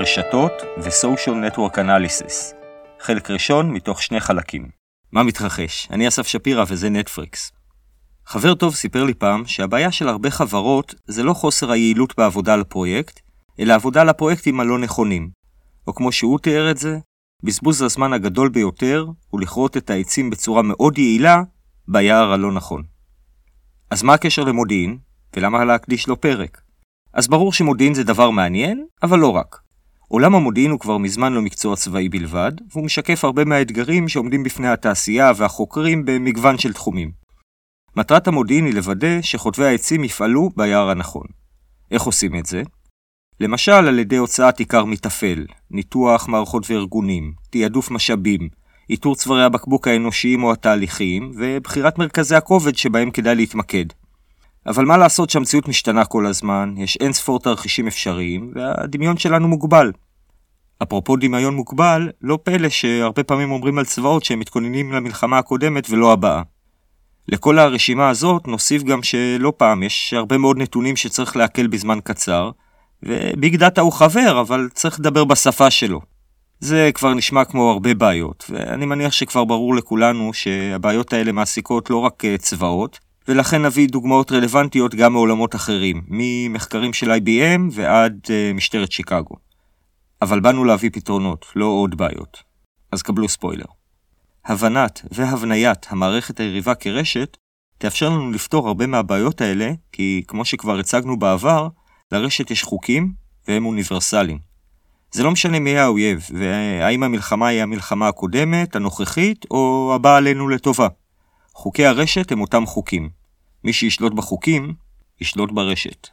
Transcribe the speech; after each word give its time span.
רשתות 0.00 0.52
ו-social 0.78 1.34
network 1.50 1.74
analysis. 1.74 2.54
חלק 3.00 3.30
ראשון 3.30 3.70
מתוך 3.70 4.02
שני 4.02 4.20
חלקים. 4.20 4.68
מה 5.12 5.22
מתרחש? 5.22 5.88
אני 5.90 6.08
אסף 6.08 6.26
שפירא 6.26 6.64
וזה 6.68 6.90
נטפריקס. 6.90 7.52
חבר 8.26 8.54
טוב 8.54 8.74
סיפר 8.74 9.04
לי 9.04 9.14
פעם 9.14 9.46
שהבעיה 9.46 9.92
של 9.92 10.08
הרבה 10.08 10.30
חברות 10.30 10.94
זה 11.06 11.22
לא 11.22 11.34
חוסר 11.34 11.70
היעילות 11.70 12.16
בעבודה 12.16 12.54
על 12.54 12.64
פרויקט, 12.64 13.20
אלא 13.60 13.74
עבודה 13.74 14.00
על 14.00 14.08
הפרויקטים 14.08 14.60
הלא 14.60 14.78
נכונים. 14.78 15.30
או 15.86 15.94
כמו 15.94 16.12
שהוא 16.12 16.38
תיאר 16.38 16.70
את 16.70 16.76
זה, 16.76 16.98
בזבוז 17.42 17.82
הזמן 17.82 18.12
הגדול 18.12 18.48
ביותר 18.48 19.06
הוא 19.30 19.40
לכרות 19.40 19.76
את 19.76 19.90
העצים 19.90 20.30
בצורה 20.30 20.62
מאוד 20.62 20.98
יעילה 20.98 21.42
ביער 21.88 22.32
הלא 22.32 22.52
נכון. 22.52 22.82
אז 23.90 24.02
מה 24.02 24.14
הקשר 24.14 24.44
למודיעין, 24.44 24.98
ולמה 25.36 25.64
להקדיש 25.64 26.08
לו 26.08 26.20
פרק? 26.20 26.60
אז 27.12 27.28
ברור 27.28 27.52
שמודיעין 27.52 27.94
זה 27.94 28.04
דבר 28.04 28.30
מעניין, 28.30 28.86
אבל 29.02 29.18
לא 29.18 29.30
רק. 29.30 29.69
עולם 30.12 30.34
המודיעין 30.34 30.70
הוא 30.70 30.80
כבר 30.80 30.98
מזמן 30.98 31.32
לא 31.32 31.42
מקצוע 31.42 31.76
צבאי 31.76 32.08
בלבד, 32.08 32.52
והוא 32.72 32.84
משקף 32.84 33.24
הרבה 33.24 33.44
מהאתגרים 33.44 34.08
שעומדים 34.08 34.42
בפני 34.42 34.68
התעשייה 34.68 35.32
והחוקרים 35.36 36.04
במגוון 36.04 36.58
של 36.58 36.72
תחומים. 36.72 37.10
מטרת 37.96 38.28
המודיעין 38.28 38.64
היא 38.64 38.74
לוודא 38.74 39.22
שחוטבי 39.22 39.64
העצים 39.64 40.04
יפעלו 40.04 40.50
ביער 40.56 40.90
הנכון. 40.90 41.26
איך 41.90 42.02
עושים 42.02 42.36
את 42.36 42.46
זה? 42.46 42.62
למשל 43.40 43.72
על 43.72 43.98
ידי 43.98 44.16
הוצאת 44.16 44.58
עיקר 44.58 44.84
מתפעל, 44.84 45.46
ניתוח 45.70 46.28
מערכות 46.28 46.70
וארגונים, 46.70 47.32
תעדוף 47.50 47.90
משאבים, 47.90 48.48
איתור 48.90 49.16
צווארי 49.16 49.44
הבקבוק 49.44 49.88
האנושיים 49.88 50.44
או 50.44 50.52
התהליכיים, 50.52 51.32
ובחירת 51.38 51.98
מרכזי 51.98 52.36
הכובד 52.36 52.76
שבהם 52.76 53.10
כדאי 53.10 53.34
להתמקד. 53.34 53.84
אבל 54.66 54.84
מה 54.84 54.96
לעשות 54.96 55.30
שהמציאות 55.30 55.68
משתנה 55.68 56.04
כל 56.04 56.26
הזמן, 56.26 56.74
יש 56.76 56.96
אין 56.96 57.12
ספור 57.12 57.38
תרחישים 57.40 57.86
אפשריים, 57.86 58.52
והדמיון 58.54 59.16
שלנו 59.16 59.48
מוגבל. 59.48 59.92
אפרופו 60.82 61.16
דמיון 61.16 61.54
מוגבל, 61.54 62.10
לא 62.22 62.38
פלא 62.42 62.68
שהרבה 62.68 63.22
פעמים 63.22 63.50
אומרים 63.50 63.78
על 63.78 63.84
צבאות 63.84 64.24
שהם 64.24 64.38
מתכוננים 64.38 64.92
למלחמה 64.92 65.38
הקודמת 65.38 65.90
ולא 65.90 66.12
הבאה. 66.12 66.42
לכל 67.28 67.58
הרשימה 67.58 68.08
הזאת 68.08 68.48
נוסיף 68.48 68.82
גם 68.82 69.02
שלא 69.02 69.52
פעם 69.56 69.82
יש 69.82 70.14
הרבה 70.14 70.38
מאוד 70.38 70.58
נתונים 70.58 70.96
שצריך 70.96 71.36
לעכל 71.36 71.66
בזמן 71.66 71.98
קצר, 72.04 72.50
וביג 73.02 73.56
דאטה 73.56 73.80
הוא 73.80 73.92
חבר, 73.92 74.40
אבל 74.40 74.68
צריך 74.74 75.00
לדבר 75.00 75.24
בשפה 75.24 75.70
שלו. 75.70 76.00
זה 76.60 76.90
כבר 76.94 77.14
נשמע 77.14 77.44
כמו 77.44 77.70
הרבה 77.70 77.94
בעיות, 77.94 78.44
ואני 78.50 78.86
מניח 78.86 79.12
שכבר 79.12 79.44
ברור 79.44 79.74
לכולנו 79.74 80.32
שהבעיות 80.34 81.12
האלה 81.12 81.32
מעסיקות 81.32 81.90
לא 81.90 81.96
רק 81.96 82.24
אה, 82.24 82.38
צבאות, 82.38 82.98
ולכן 83.28 83.62
נביא 83.62 83.88
דוגמאות 83.88 84.32
רלוונטיות 84.32 84.94
גם 84.94 85.12
מעולמות 85.12 85.54
אחרים, 85.54 86.02
ממחקרים 86.08 86.92
של 86.92 87.10
IBM 87.10 87.60
ועד 87.72 88.20
uh, 88.24 88.54
משטרת 88.54 88.92
שיקגו. 88.92 89.49
אבל 90.22 90.40
באנו 90.40 90.64
להביא 90.64 90.90
פתרונות, 90.92 91.46
לא 91.56 91.66
עוד 91.66 91.94
בעיות. 91.94 92.42
אז 92.92 93.02
קבלו 93.02 93.28
ספוילר. 93.28 93.66
הבנת 94.44 95.02
והבניית 95.12 95.86
המערכת 95.90 96.40
היריבה 96.40 96.74
כרשת 96.74 97.36
תאפשר 97.78 98.08
לנו 98.08 98.30
לפתור 98.30 98.68
הרבה 98.68 98.86
מהבעיות 98.86 99.40
האלה, 99.40 99.72
כי 99.92 100.22
כמו 100.28 100.44
שכבר 100.44 100.78
הצגנו 100.78 101.18
בעבר, 101.18 101.68
לרשת 102.12 102.50
יש 102.50 102.62
חוקים 102.62 103.12
והם 103.48 103.66
אוניברסליים. 103.66 104.38
זה 105.12 105.22
לא 105.22 105.30
משנה 105.30 105.58
מי 105.58 105.78
האויב, 105.78 106.28
והאם 106.38 107.02
המלחמה 107.02 107.48
היא 107.48 107.62
המלחמה 107.62 108.08
הקודמת, 108.08 108.76
הנוכחית, 108.76 109.46
או 109.50 109.92
הבאה 109.94 110.16
עלינו 110.16 110.48
לטובה. 110.48 110.88
חוקי 111.54 111.86
הרשת 111.86 112.32
הם 112.32 112.40
אותם 112.40 112.66
חוקים. 112.66 113.10
מי 113.64 113.72
שישלוט 113.72 114.12
בחוקים, 114.12 114.74
ישלוט 115.20 115.52
ברשת. 115.52 116.08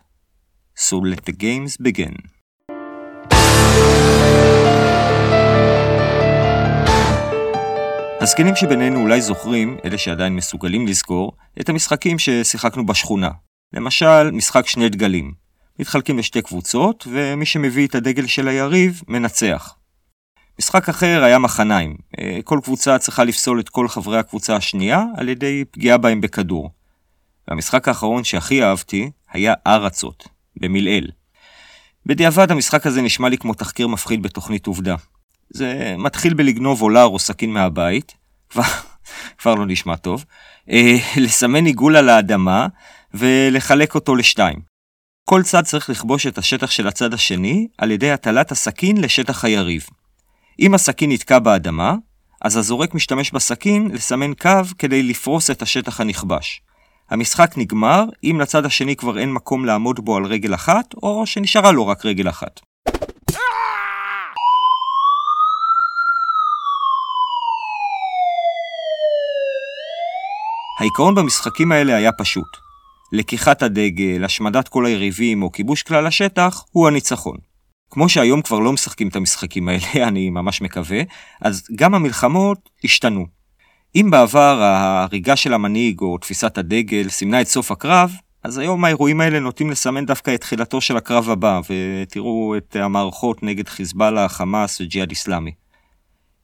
So 0.77 0.95
let 0.95 1.29
the 1.29 1.33
games 1.33 1.81
begin. 1.81 2.36
הזקנים 8.27 8.55
שבינינו 8.55 9.01
אולי 9.01 9.21
זוכרים, 9.21 9.77
אלה 9.85 9.97
שעדיין 9.97 10.35
מסוגלים 10.35 10.87
לזכור, 10.87 11.31
את 11.61 11.69
המשחקים 11.69 12.19
ששיחקנו 12.19 12.85
בשכונה. 12.85 13.29
למשל, 13.73 14.31
משחק 14.31 14.67
שני 14.67 14.89
דגלים. 14.89 15.33
מתחלקים 15.79 16.19
לשתי 16.19 16.41
קבוצות, 16.41 17.07
ומי 17.11 17.45
שמביא 17.45 17.87
את 17.87 17.95
הדגל 17.95 18.27
של 18.27 18.47
היריב, 18.47 19.01
מנצח. 19.07 19.75
משחק 20.59 20.89
אחר 20.89 21.23
היה 21.23 21.39
מחניים. 21.39 21.97
אה, 22.19 22.39
כל 22.43 22.59
קבוצה 22.63 22.99
צריכה 22.99 23.23
לפסול 23.23 23.59
את 23.59 23.69
כל 23.69 23.87
חברי 23.87 24.17
הקבוצה 24.17 24.55
השנייה 24.55 25.03
על 25.17 25.29
ידי 25.29 25.65
פגיעה 25.71 25.97
בהם 25.97 26.21
בכדור. 26.21 26.69
והמשחק 27.47 27.87
האחרון 27.87 28.23
שהכי 28.23 28.63
אהבתי 28.63 29.11
היה 29.31 29.53
ארצות, 29.67 30.27
במלעיל. 30.55 31.11
בדיעבד 32.07 32.51
המשחק 32.51 32.85
הזה 32.85 33.01
נשמע 33.01 33.29
לי 33.29 33.37
כמו 33.37 33.53
תחקיר 33.53 33.87
מפחיד 33.87 34.23
בתוכנית 34.23 34.67
עובדה. 34.67 34.95
זה 35.49 35.95
מתחיל 35.97 36.33
בלגנוב 36.33 36.81
עולר 36.81 37.03
או 37.03 37.19
סכין 37.19 37.53
מהבית, 37.53 38.13
כבר, 39.37 39.55
לא 39.55 39.65
נשמע 39.65 39.95
טוב, 39.95 40.25
אה, 40.69 40.97
לסמן 41.17 41.65
עיגול 41.65 41.95
על 41.95 42.09
האדמה 42.09 42.67
ולחלק 43.13 43.95
אותו 43.95 44.15
לשתיים. 44.15 44.59
כל 45.29 45.43
צד 45.43 45.61
צריך 45.61 45.89
לכבוש 45.89 46.27
את 46.27 46.37
השטח 46.37 46.71
של 46.71 46.87
הצד 46.87 47.13
השני 47.13 47.67
על 47.77 47.91
ידי 47.91 48.11
הטלת 48.11 48.51
הסכין 48.51 48.97
לשטח 48.97 49.45
היריב. 49.45 49.85
אם 50.59 50.73
הסכין 50.73 51.11
נתקע 51.11 51.39
באדמה, 51.39 51.95
אז 52.41 52.57
הזורק 52.57 52.93
משתמש 52.93 53.31
בסכין 53.31 53.91
לסמן 53.93 54.33
קו 54.33 54.61
כדי 54.77 55.03
לפרוס 55.03 55.49
את 55.51 55.61
השטח 55.61 56.01
הנכבש. 56.01 56.61
המשחק 57.09 57.53
נגמר 57.57 58.03
אם 58.23 58.37
לצד 58.41 58.65
השני 58.65 58.95
כבר 58.95 59.19
אין 59.19 59.33
מקום 59.33 59.65
לעמוד 59.65 60.05
בו 60.05 60.17
על 60.17 60.25
רגל 60.25 60.53
אחת, 60.53 60.93
או 61.03 61.25
שנשארה 61.25 61.71
לו 61.71 61.87
רק 61.87 62.05
רגל 62.05 62.29
אחת. 62.29 62.59
העיקרון 70.79 71.15
במשחקים 71.15 71.71
האלה 71.71 71.95
היה 71.95 72.11
פשוט. 72.11 72.57
לקיחת 73.11 73.63
הדגל, 73.63 74.23
השמדת 74.25 74.67
כל 74.67 74.85
היריבים 74.85 75.43
או 75.43 75.51
כיבוש 75.51 75.83
כלל 75.83 76.07
השטח 76.07 76.63
הוא 76.71 76.87
הניצחון. 76.87 77.37
כמו 77.91 78.09
שהיום 78.09 78.41
כבר 78.41 78.59
לא 78.59 78.73
משחקים 78.73 79.07
את 79.07 79.15
המשחקים 79.15 79.69
האלה, 79.69 79.85
אני 80.07 80.29
ממש 80.29 80.61
מקווה, 80.61 80.99
אז 81.41 81.63
גם 81.75 81.95
המלחמות 81.95 82.69
השתנו. 82.83 83.36
אם 83.95 84.09
בעבר 84.11 84.61
ההריגה 84.61 85.35
של 85.35 85.53
המנהיג 85.53 86.01
או 86.01 86.17
תפיסת 86.17 86.57
הדגל 86.57 87.09
סימנה 87.09 87.41
את 87.41 87.47
סוף 87.47 87.71
הקרב, 87.71 88.11
אז 88.43 88.57
היום 88.57 88.85
האירועים 88.85 89.21
האלה 89.21 89.39
נוטים 89.39 89.71
לסמן 89.71 90.05
דווקא 90.05 90.33
את 90.33 90.41
תחילתו 90.41 90.81
של 90.81 90.97
הקרב 90.97 91.29
הבא, 91.29 91.61
ותראו 91.69 92.57
את 92.57 92.75
המערכות 92.75 93.43
נגד 93.43 93.67
חיזבאללה, 93.67 94.29
חמאס 94.29 94.81
וג'יהאד 94.81 95.09
איסלאמי. 95.09 95.51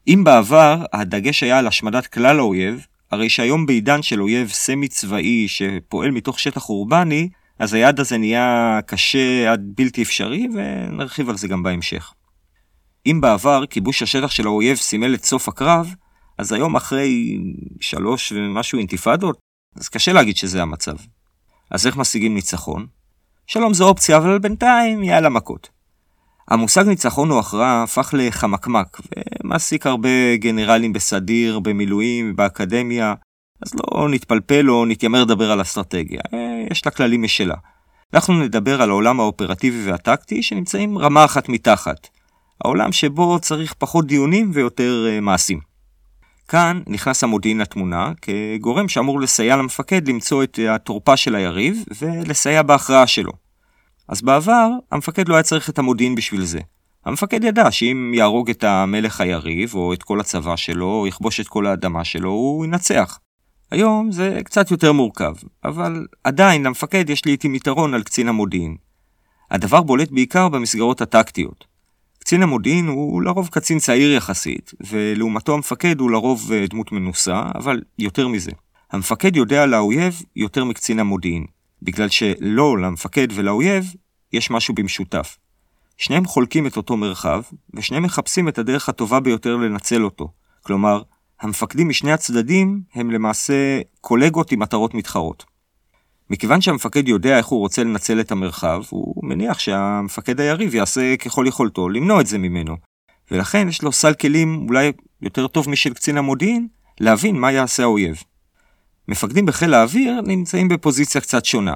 אם 0.08 0.24
בעבר 0.24 0.84
הדגש 0.94 1.44
היה 1.44 1.60
על 1.60 1.68
השמדת 1.68 2.08
כלל 2.08 2.40
האויב, 2.40 2.86
הרי 3.12 3.30
שהיום 3.30 3.66
בעידן 3.66 4.02
של 4.02 4.22
אויב 4.22 4.50
סמי 4.50 4.88
צבאי 4.88 5.48
שפועל 5.48 6.12
מתוך 6.12 6.40
שטח 6.40 6.70
אורבני, 6.70 7.30
אז 7.60 7.74
היעד 7.74 8.00
הזה 8.00 8.18
נהיה 8.18 8.80
קשה 8.86 9.52
עד 9.52 9.62
בלתי 9.78 10.02
אפשרי, 10.04 10.48
ונרחיב 10.54 11.30
על 11.30 11.38
זה 11.38 11.48
גם 11.48 11.64
בהמשך. 11.64 12.14
אם 13.06 13.22
בעבר 13.22 13.66
כיבוש 13.66 14.04
השטח 14.04 14.32
של 14.32 14.48
האויב 14.48 14.78
סימל 14.78 15.14
את 15.14 15.24
סוף 15.24 15.48
הקרב, 15.48 15.94
אז 16.38 16.52
היום 16.52 16.76
אחרי 16.76 17.38
שלוש 17.82 18.32
ומשהו 18.32 18.80
אינתיפאדות, 18.80 19.38
אז 19.76 19.90
קשה 19.90 20.14
להגיד 20.14 20.38
שזה 20.38 20.62
המצב. 20.62 20.96
אז 21.72 21.88
איך 21.88 21.98
משיגים 21.98 22.34
ניצחון? 22.34 22.88
שלום 23.48 23.74
זו 23.74 23.88
אופציה, 23.88 24.18
אבל 24.18 24.40
בינתיים 24.40 25.04
יאללה 25.04 25.30
מכות. 25.30 25.70
המושג 26.48 26.88
ניצחון 26.88 27.32
או 27.32 27.40
הכרעה 27.40 27.84
הפך 27.84 28.14
לחמקמק, 28.18 29.02
ומעסיק 29.44 29.86
הרבה 29.88 30.36
גנרלים 30.36 30.94
בסדיר, 30.94 31.60
במילואים, 31.60 32.36
באקדמיה, 32.36 33.14
אז 33.66 33.74
לא 33.76 34.10
נתפלפל 34.10 34.70
או 34.70 34.86
נתיימר 34.86 35.24
לדבר 35.24 35.52
על 35.52 35.62
אסטרטגיה, 35.62 36.22
אה, 36.34 36.66
יש 36.72 36.86
לה 36.86 36.92
כללים 36.92 37.24
משלה. 37.24 37.56
אנחנו 38.14 38.34
נדבר 38.34 38.82
על 38.82 38.90
העולם 38.90 39.20
האופרטיבי 39.20 39.92
והטקטי 39.92 40.44
שנמצאים 40.44 40.98
רמה 40.98 41.26
אחת 41.26 41.50
מתחת. 41.50 42.08
העולם 42.64 42.92
שבו 42.92 43.40
צריך 43.40 43.74
פחות 43.78 44.08
דיונים 44.08 44.52
ויותר 44.54 45.06
uh, 45.08 45.22
מעשים. 45.22 45.60
כאן 46.54 46.82
נכנס 46.88 47.24
המודיעין 47.24 47.58
לתמונה 47.58 48.12
כגורם 48.22 48.90
שאמור 48.90 49.22
לסייע 49.22 49.56
למפקד 49.56 50.08
למצוא 50.08 50.44
את 50.44 50.60
התורפה 50.70 51.18
של 51.18 51.36
היריב 51.36 51.84
ולסייע 52.02 52.62
בהכרעה 52.62 53.08
שלו. 53.08 53.32
אז 54.08 54.22
בעבר, 54.22 54.70
המפקד 54.92 55.30
לא 55.30 55.36
היה 55.36 55.44
צריך 55.44 55.70
את 55.70 55.80
המודיעין 55.80 56.16
בשביל 56.16 56.46
זה. 56.46 56.60
המפקד 57.06 57.44
ידע 57.44 57.72
שאם 57.72 58.12
יהרוג 58.16 58.50
את 58.50 58.64
המלך 58.64 59.22
היריב, 59.22 59.76
או 59.76 59.94
את 59.94 60.04
כל 60.04 60.20
הצבא 60.20 60.56
שלו, 60.56 60.86
או 60.86 61.08
יכבוש 61.08 61.40
את 61.40 61.48
כל 61.48 61.68
האדמה 61.68 62.04
שלו, 62.04 62.30
הוא 62.30 62.66
ינצח. 62.66 63.20
היום 63.72 64.12
זה 64.12 64.40
קצת 64.46 64.72
יותר 64.72 64.92
מורכב, 64.92 65.34
אבל 65.66 66.08
עדיין 66.24 66.64
למפקד 66.64 67.10
יש 67.10 67.26
לעיתים 67.26 67.56
יתרון 67.56 67.94
על 67.94 68.04
קצין 68.04 68.28
המודיעין. 68.28 68.76
הדבר 69.52 69.82
בולט 69.82 70.12
בעיקר 70.12 70.50
במסגרות 70.50 71.02
הטקטיות. 71.02 71.73
קצין 72.24 72.44
המודיעין 72.44 72.88
הוא 72.88 73.22
לרוב 73.22 73.48
קצין 73.52 73.80
צעיר 73.80 74.12
יחסית, 74.12 74.72
ולעומתו 74.88 75.54
המפקד 75.54 76.00
הוא 76.00 76.12
לרוב 76.12 76.52
אה, 76.52 76.66
דמות 76.70 76.92
מנוסה, 76.92 77.42
אבל 77.56 77.82
יותר 78.00 78.28
מזה. 78.28 78.52
המפקד 78.92 79.36
יודע 79.36 79.64
על 79.64 79.74
האויב 79.74 80.22
יותר 80.36 80.64
מקצין 80.64 81.00
המודיעין, 81.00 81.46
בגלל 81.82 82.10
שלא 82.10 82.78
למפקד 82.78 83.28
ולאויב 83.32 83.94
יש 84.34 84.52
משהו 84.52 84.74
במשותף. 84.74 85.38
שניהם 85.98 86.26
חולקים 86.26 86.68
את 86.68 86.78
אותו 86.78 86.98
מרחב, 86.98 87.42
ושניהם 87.74 88.04
מחפשים 88.04 88.48
את 88.48 88.58
הדרך 88.58 88.90
הטובה 88.90 89.20
ביותר 89.20 89.56
לנצל 89.56 90.04
אותו. 90.04 90.32
כלומר, 90.62 91.02
המפקדים 91.42 91.90
משני 91.90 92.12
הצדדים 92.12 92.82
הם 92.96 93.12
למעשה 93.12 93.82
קולגות 94.02 94.52
עם 94.52 94.60
מטרות 94.60 94.94
מתחרות. 94.94 95.46
מכיוון 96.30 96.62
שהמפקד 96.62 97.08
יודע 97.08 97.38
איך 97.38 97.46
הוא 97.46 97.60
רוצה 97.60 97.84
לנצל 97.84 98.20
את 98.20 98.32
המרחב, 98.32 98.82
הוא 98.90 99.28
מניח 99.28 99.60
שהמפקד 99.60 100.40
היריב 100.40 100.76
יעשה 100.76 101.18
ככל 101.18 101.46
יכולתו 101.48 101.90
למנוע 101.90 102.22
את 102.22 102.28
זה 102.28 102.38
ממנו. 102.38 102.78
ולכן 103.32 103.70
יש 103.70 103.82
לו 103.82 103.92
סל 103.92 104.14
כלים 104.14 104.66
אולי 104.68 104.92
יותר 105.22 105.48
טוב 105.48 105.70
משל 105.70 105.94
קצין 105.94 106.18
המודיעין, 106.18 106.68
להבין 107.00 107.40
מה 107.40 107.52
יעשה 107.52 107.84
האויב. 107.84 108.24
מפקדים 109.08 109.46
בחיל 109.46 109.74
האוויר 109.74 110.22
נמצאים 110.22 110.68
בפוזיציה 110.68 111.22
קצת 111.22 111.46
שונה. 111.46 111.74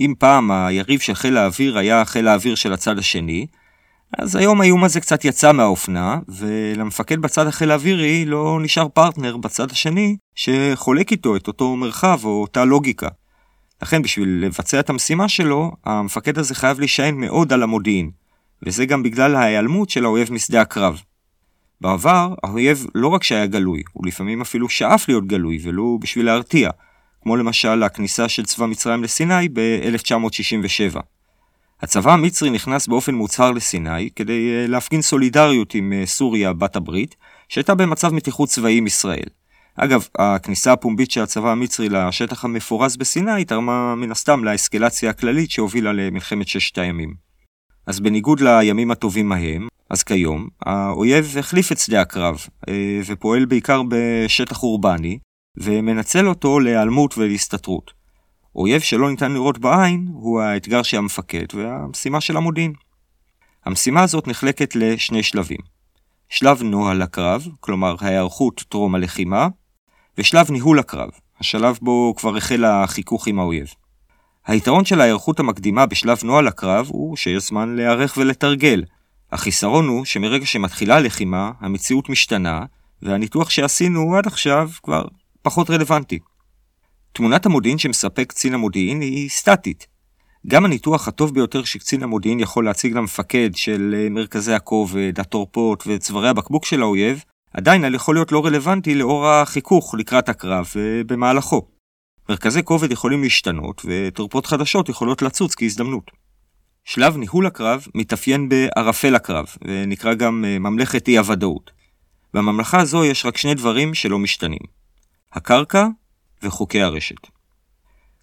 אם 0.00 0.14
פעם 0.18 0.50
היריב 0.50 1.00
של 1.00 1.14
חיל 1.14 1.36
האוויר 1.36 1.78
היה 1.78 2.04
חיל 2.04 2.28
האוויר 2.28 2.54
של 2.54 2.72
הצד 2.72 2.98
השני, 2.98 3.46
אז 4.18 4.36
היום 4.36 4.60
האיום 4.60 4.84
הזה 4.84 5.00
קצת 5.00 5.24
יצא 5.24 5.52
מהאופנה, 5.52 6.18
ולמפקד 6.28 7.18
בצד 7.18 7.46
החיל 7.46 7.70
האווירי 7.70 8.24
לא 8.24 8.58
נשאר 8.62 8.88
פרטנר 8.88 9.36
בצד 9.36 9.70
השני 9.70 10.16
שחולק 10.34 11.12
איתו 11.12 11.36
את 11.36 11.48
אותו 11.48 11.76
מרחב 11.76 12.20
או 12.24 12.42
אותה 12.42 12.64
לוגיקה. 12.64 13.08
לכן 13.82 14.02
בשביל 14.02 14.44
לבצע 14.44 14.80
את 14.80 14.90
המשימה 14.90 15.28
שלו, 15.28 15.72
המפקד 15.84 16.38
הזה 16.38 16.54
חייב 16.54 16.78
להישען 16.78 17.14
מאוד 17.14 17.52
על 17.52 17.62
המודיעין, 17.62 18.10
וזה 18.62 18.86
גם 18.86 19.02
בגלל 19.02 19.36
ההיעלמות 19.36 19.90
של 19.90 20.04
האויב 20.04 20.32
משדה 20.32 20.60
הקרב. 20.60 21.00
בעבר, 21.80 22.34
האויב 22.42 22.86
לא 22.94 23.08
רק 23.08 23.22
שהיה 23.22 23.46
גלוי, 23.46 23.82
הוא 23.92 24.06
לפעמים 24.06 24.40
אפילו 24.40 24.68
שאף 24.68 25.08
להיות 25.08 25.26
גלוי, 25.26 25.58
ולו 25.62 25.98
בשביל 26.00 26.26
להרתיע, 26.26 26.70
כמו 27.22 27.36
למשל 27.36 27.82
הכניסה 27.82 28.28
של 28.28 28.44
צבא 28.44 28.66
מצרים 28.66 29.02
לסיני 29.02 29.48
ב-1967. 29.52 31.00
הצבא 31.82 32.12
המצרי 32.12 32.50
נכנס 32.50 32.86
באופן 32.86 33.14
מוצהר 33.14 33.50
לסיני 33.50 34.10
כדי 34.16 34.50
אה, 34.50 34.66
להפגין 34.66 35.02
סולידריות 35.02 35.74
עם 35.74 35.92
אה, 35.92 36.06
סוריה, 36.06 36.52
בת 36.52 36.76
הברית, 36.76 37.16
שהייתה 37.48 37.74
במצב 37.74 38.14
מתיחות 38.14 38.48
צבאי 38.48 38.78
עם 38.78 38.86
ישראל. 38.86 39.28
אגב, 39.76 40.08
הכניסה 40.18 40.72
הפומבית 40.72 41.10
של 41.10 41.20
הצבא 41.20 41.50
המצרי 41.50 41.88
לשטח 41.88 42.44
המפורז 42.44 42.96
בסיני 42.96 43.44
תרמה 43.44 43.94
מן 43.94 44.10
הסתם 44.10 44.44
לאסקלציה 44.44 45.10
הכללית 45.10 45.50
שהובילה 45.50 45.92
למלחמת 45.92 46.48
ששת 46.48 46.78
הימים. 46.78 47.14
אז 47.86 48.00
בניגוד 48.00 48.40
לימים 48.40 48.90
הטובים 48.90 49.32
ההם, 49.32 49.68
אז 49.90 50.02
כיום, 50.02 50.48
האויב 50.66 51.34
החליף 51.38 51.72
את 51.72 51.78
שדה 51.78 52.00
הקרב, 52.00 52.46
אה, 52.68 53.00
ופועל 53.06 53.44
בעיקר 53.44 53.82
בשטח 53.88 54.62
אורבני, 54.62 55.18
ומנצל 55.56 56.28
אותו 56.28 56.60
להיעלמות 56.60 57.18
ולהסתתרות. 57.18 57.90
אויב 58.54 58.80
שלא 58.80 59.10
ניתן 59.10 59.32
לראות 59.32 59.58
בעין 59.58 60.06
הוא 60.12 60.40
האתגר 60.40 60.82
של 60.82 60.96
המפקד 60.96 61.46
והמשימה 61.54 62.20
של 62.20 62.36
המודיעין. 62.36 62.72
המשימה 63.64 64.02
הזאת 64.02 64.28
נחלקת 64.28 64.76
לשני 64.76 65.22
שלבים. 65.22 65.60
שלב 66.28 66.62
נוהל 66.62 67.02
הקרב, 67.02 67.46
כלומר 67.60 67.94
ההיערכות 68.00 68.64
טרום 68.68 68.94
הלחימה, 68.94 69.48
ושלב 70.18 70.50
ניהול 70.50 70.78
הקרב, 70.78 71.10
השלב 71.40 71.78
בו 71.82 72.14
כבר 72.16 72.36
החל 72.36 72.64
החיכוך 72.64 73.26
עם 73.26 73.38
האויב. 73.38 73.66
היתרון 74.46 74.84
של 74.84 75.00
ההיערכות 75.00 75.40
המקדימה 75.40 75.86
בשלב 75.86 76.18
נוהל 76.24 76.48
הקרב 76.48 76.86
הוא 76.88 77.16
שיש 77.16 77.48
זמן 77.48 77.76
להיערך 77.76 78.16
ולתרגל. 78.16 78.84
החיסרון 79.32 79.88
הוא 79.88 80.04
שמרגע 80.04 80.46
שמתחילה 80.46 80.96
הלחימה, 80.96 81.50
המציאות 81.60 82.08
משתנה, 82.08 82.64
והניתוח 83.02 83.50
שעשינו 83.50 84.16
עד 84.16 84.26
עכשיו 84.26 84.70
כבר 84.82 85.04
פחות 85.42 85.70
רלוונטי. 85.70 86.18
תמונת 87.12 87.46
המודיעין 87.46 87.78
שמספק 87.78 88.28
קצין 88.28 88.54
המודיעין 88.54 89.00
היא 89.00 89.30
סטטית. 89.30 89.86
גם 90.46 90.64
הניתוח 90.64 91.08
הטוב 91.08 91.34
ביותר 91.34 91.64
שקצין 91.64 92.02
המודיעין 92.02 92.40
יכול 92.40 92.64
להציג 92.64 92.92
למפקד 92.92 93.50
של 93.54 93.94
אה, 93.98 94.08
מרכזי 94.10 94.52
הכובד, 94.52 95.20
התורפות 95.20 95.84
וצווארי 95.86 96.28
הבקבוק 96.28 96.64
של 96.64 96.82
האויב, 96.82 97.24
עדיין 97.54 97.94
יכול 97.94 98.14
להיות 98.14 98.32
לא 98.32 98.46
רלוונטי 98.46 98.94
לאור 98.94 99.26
החיכוך 99.28 99.94
לקראת 99.98 100.28
הקרב 100.28 100.66
ובמהלכו. 100.76 101.66
מרכזי 102.28 102.62
כובד 102.64 102.92
יכולים 102.92 103.22
להשתנות 103.22 103.82
ותורפות 103.84 104.46
חדשות 104.46 104.88
יכולות 104.88 105.22
לצוץ 105.22 105.54
כהזדמנות. 105.54 106.10
שלב 106.84 107.16
ניהול 107.16 107.46
הקרב 107.46 107.86
מתאפיין 107.94 108.48
בערפל 108.48 109.14
הקרב, 109.14 109.46
ונקרא 109.62 110.14
גם 110.14 110.44
אה, 110.44 110.58
ממלכת 110.58 111.08
אי 111.08 111.18
הוודאות. 111.18 111.70
בממלכה 112.34 112.80
הזו 112.80 113.04
יש 113.04 113.26
רק 113.26 113.36
שני 113.36 113.54
דברים 113.54 113.94
שלא 113.94 114.18
משתנים. 114.18 114.62
הקרקע 115.32 115.86
וחוקי 116.42 116.82
הרשת. 116.82 117.26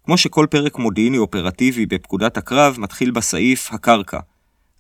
כמו 0.06 0.18
שכל 0.18 0.48
פרק 0.50 0.78
מודיעיני 0.78 1.18
אופרטיבי 1.18 1.86
בפקודת 1.86 2.38
הקרב 2.38 2.76
מתחיל 2.80 3.12
בסעיף 3.12 3.74
הקרקע, 3.74 4.20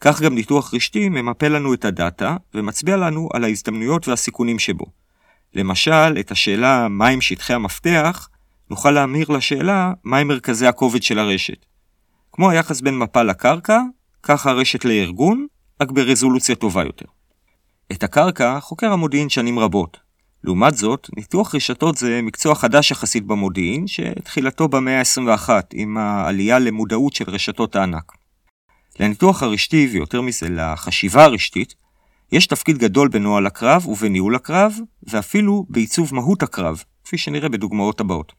כך 0.02 0.22
גם 0.22 0.36
ניתוח 0.36 0.74
רשתי 0.74 1.10
ממפה 1.10 1.48
לנו 1.48 1.74
את 1.74 1.86
הדאטה 1.86 2.36
ומצביע 2.54 2.98
לנו 2.98 3.30
על 3.34 3.44
ההזדמנויות 3.44 4.08
והסיכונים 4.08 4.60
שבו. 4.60 4.86
למשל, 5.56 6.20
את 6.20 6.32
השאלה 6.32 6.88
מהם 6.88 7.22
שטחי 7.22 7.54
המפתח, 7.54 8.30
נוכל 8.70 8.92
להמיר 8.92 9.30
לשאלה 9.30 9.94
מהם 10.04 10.28
מרכזי 10.28 10.68
הכובד 10.68 11.04
של 11.04 11.20
הרשת. 11.20 11.66
כמו 12.32 12.50
היחס 12.50 12.82
בין 12.82 12.98
מפה 12.98 13.24
לקרקע, 13.24 13.80
כך 14.24 14.46
הרשת 14.48 14.86
לארגון, 14.86 15.48
רק 15.82 15.92
ברזולוציה 15.92 16.56
טובה 16.56 16.84
יותר. 16.84 17.06
את 17.92 18.04
הקרקע 18.04 18.60
חוקר 18.60 18.92
המודיעין 18.92 19.30
שנים 19.30 19.60
רבות, 19.60 19.98
לעומת 20.44 20.76
זאת, 20.76 21.08
ניתוח 21.18 21.56
רשתות 21.56 21.98
זה 21.98 22.20
מקצוע 22.24 22.56
חדש 22.56 22.92
יחסית 22.92 23.26
במודיעין, 23.26 23.88
שתחילתו 23.88 24.68
במאה 24.68 25.00
ה-21 25.00 25.50
עם 25.74 25.98
העלייה 25.98 26.60
למודעות 26.60 27.14
של 27.14 27.30
רשתות 27.30 27.76
הענק. 27.76 28.19
לניתוח 29.00 29.44
הרשתי, 29.44 29.90
ויותר 29.92 30.22
מזה 30.22 30.50
לחשיבה 30.50 31.24
הרשתית, 31.24 31.76
יש 32.32 32.48
תפקיד 32.48 32.78
גדול 32.78 33.08
בנוהל 33.08 33.46
הקרב 33.46 33.88
ובניהול 33.88 34.36
הקרב, 34.36 34.74
ואפילו 35.04 35.66
בעיצוב 35.70 36.16
מהות 36.16 36.44
הקרב, 36.44 36.84
כפי 37.04 37.18
שנראה 37.18 37.50
בדוגמאות 37.50 38.00
הבאות. 38.00 38.34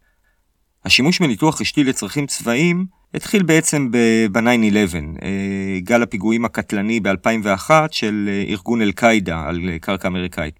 השימוש 0.85 1.23
בניתוח 1.23 1.61
רשתי 1.61 1.85
לצרכים 1.85 2.27
צבאיים 2.27 2.87
התחיל 3.15 3.43
בעצם 3.43 3.91
ב-9-11, 3.91 4.95
אה, 5.23 5.79
גל 5.81 6.03
הפיגועים 6.03 6.45
הקטלני 6.45 7.01
ב-2001 7.01 7.71
של 7.91 8.29
אה, 8.29 8.45
ארגון 8.49 8.83
אל-קאעידה 8.83 9.43
על 9.47 9.79
קרקע 9.81 10.09
אמריקאית. 10.09 10.55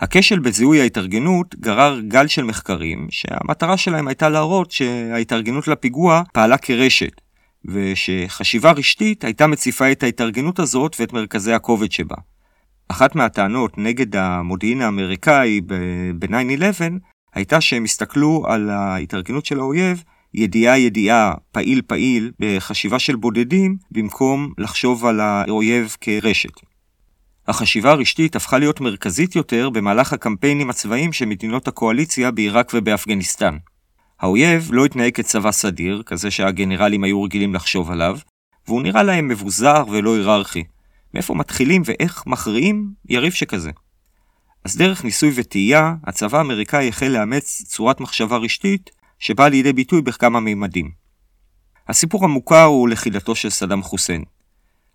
הכשל 0.00 0.38
בזיהוי 0.38 0.80
ההתארגנות 0.80 1.54
גרר 1.54 2.00
גל 2.00 2.26
של 2.26 2.44
מחקרים 2.44 3.06
שהמטרה 3.10 3.76
שלהם 3.76 4.08
הייתה 4.08 4.28
להראות 4.28 4.70
שההתארגנות 4.70 5.68
לפיגוע 5.68 6.22
פעלה 6.32 6.58
כרשת 6.58 7.20
ושחשיבה 7.64 8.72
רשתית 8.72 9.24
הייתה 9.24 9.46
מציפה 9.46 9.92
את 9.92 10.02
ההתארגנות 10.02 10.58
הזאת 10.58 10.96
ואת 11.00 11.12
מרכזי 11.12 11.52
הכובד 11.52 11.92
שבה. 11.92 12.16
אחת 12.88 13.14
מהטענות 13.14 13.78
נגד 13.78 14.16
המודיעין 14.16 14.82
האמריקאי 14.82 15.60
ב-9-11 16.18 16.80
הייתה 17.34 17.60
שהם 17.60 17.84
הסתכלו 17.84 18.44
על 18.46 18.70
ההתארגנות 18.70 19.46
של 19.46 19.58
האויב 19.58 20.02
ידיעה 20.34 20.78
ידיעה, 20.78 21.34
פעיל 21.52 21.82
פעיל, 21.86 22.32
בחשיבה 22.40 22.98
של 22.98 23.16
בודדים, 23.16 23.76
במקום 23.90 24.52
לחשוב 24.58 25.06
על 25.06 25.20
האויב 25.20 25.96
כרשת. 26.00 26.60
החשיבה 27.48 27.90
הרשתית 27.90 28.36
הפכה 28.36 28.58
להיות 28.58 28.80
מרכזית 28.80 29.36
יותר 29.36 29.70
במהלך 29.70 30.12
הקמפיינים 30.12 30.70
הצבאיים 30.70 31.12
של 31.12 31.24
מדינות 31.24 31.68
הקואליציה 31.68 32.30
בעיראק 32.30 32.70
ובאפגניסטן. 32.74 33.56
האויב 34.24 34.68
לא 34.72 34.84
התנהג 34.84 35.12
כצבא 35.14 35.52
סדיר, 35.52 36.02
כזה 36.06 36.30
שהגנרלים 36.30 37.04
היו 37.04 37.22
רגילים 37.22 37.54
לחשוב 37.54 37.90
עליו, 37.90 38.18
והוא 38.66 38.82
נראה 38.82 39.02
להם 39.02 39.28
מבוזר 39.28 39.84
ולא 39.90 40.16
היררכי. 40.16 40.64
מאיפה 41.14 41.34
מתחילים 41.34 41.82
ואיך 41.84 42.26
מכריעים 42.26 42.90
יריב 43.08 43.32
שכזה. 43.32 43.70
אז 44.64 44.76
דרך 44.76 45.04
ניסוי 45.04 45.32
וטעייה, 45.34 45.94
הצבא 46.04 46.38
האמריקאי 46.38 46.88
החל 46.88 47.06
לאמץ 47.06 47.62
צורת 47.66 48.00
מחשבה 48.00 48.36
רשתית 48.36 48.90
שבאה 49.18 49.48
לידי 49.48 49.72
ביטוי 49.72 50.02
בכמה 50.02 50.40
מימדים. 50.40 50.90
הסיפור 51.88 52.24
המוכר 52.24 52.64
הוא 52.64 52.88
לכידתו 52.88 53.34
של 53.34 53.50
סדאם 53.50 53.82
חוסיין. 53.82 54.24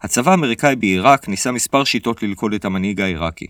הצבא 0.02 0.32
האמריקאי 0.32 0.76
בעיראק 0.76 1.28
ניסה 1.28 1.52
מספר 1.52 1.84
שיטות 1.84 2.24
ללכוד 2.24 2.54
את 2.54 2.66
המנהיג 2.66 3.02
העיראקי. 3.02 3.48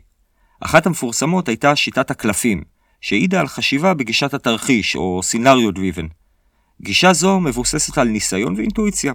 אחת 0.61 0.85
המפורסמות 0.85 1.47
הייתה 1.47 1.75
שיטת 1.75 2.11
הקלפים, 2.11 2.63
שהעידה 3.01 3.39
על 3.39 3.47
חשיבה 3.47 3.93
בגישת 3.93 4.33
התרחיש, 4.33 4.95
או 4.95 5.23
סינריו 5.23 5.71
דריבן. 5.71 6.07
גישה 6.81 7.13
זו 7.13 7.39
מבוססת 7.39 7.97
על 7.97 8.07
ניסיון 8.07 8.53
ואינטואיציה. 8.57 9.13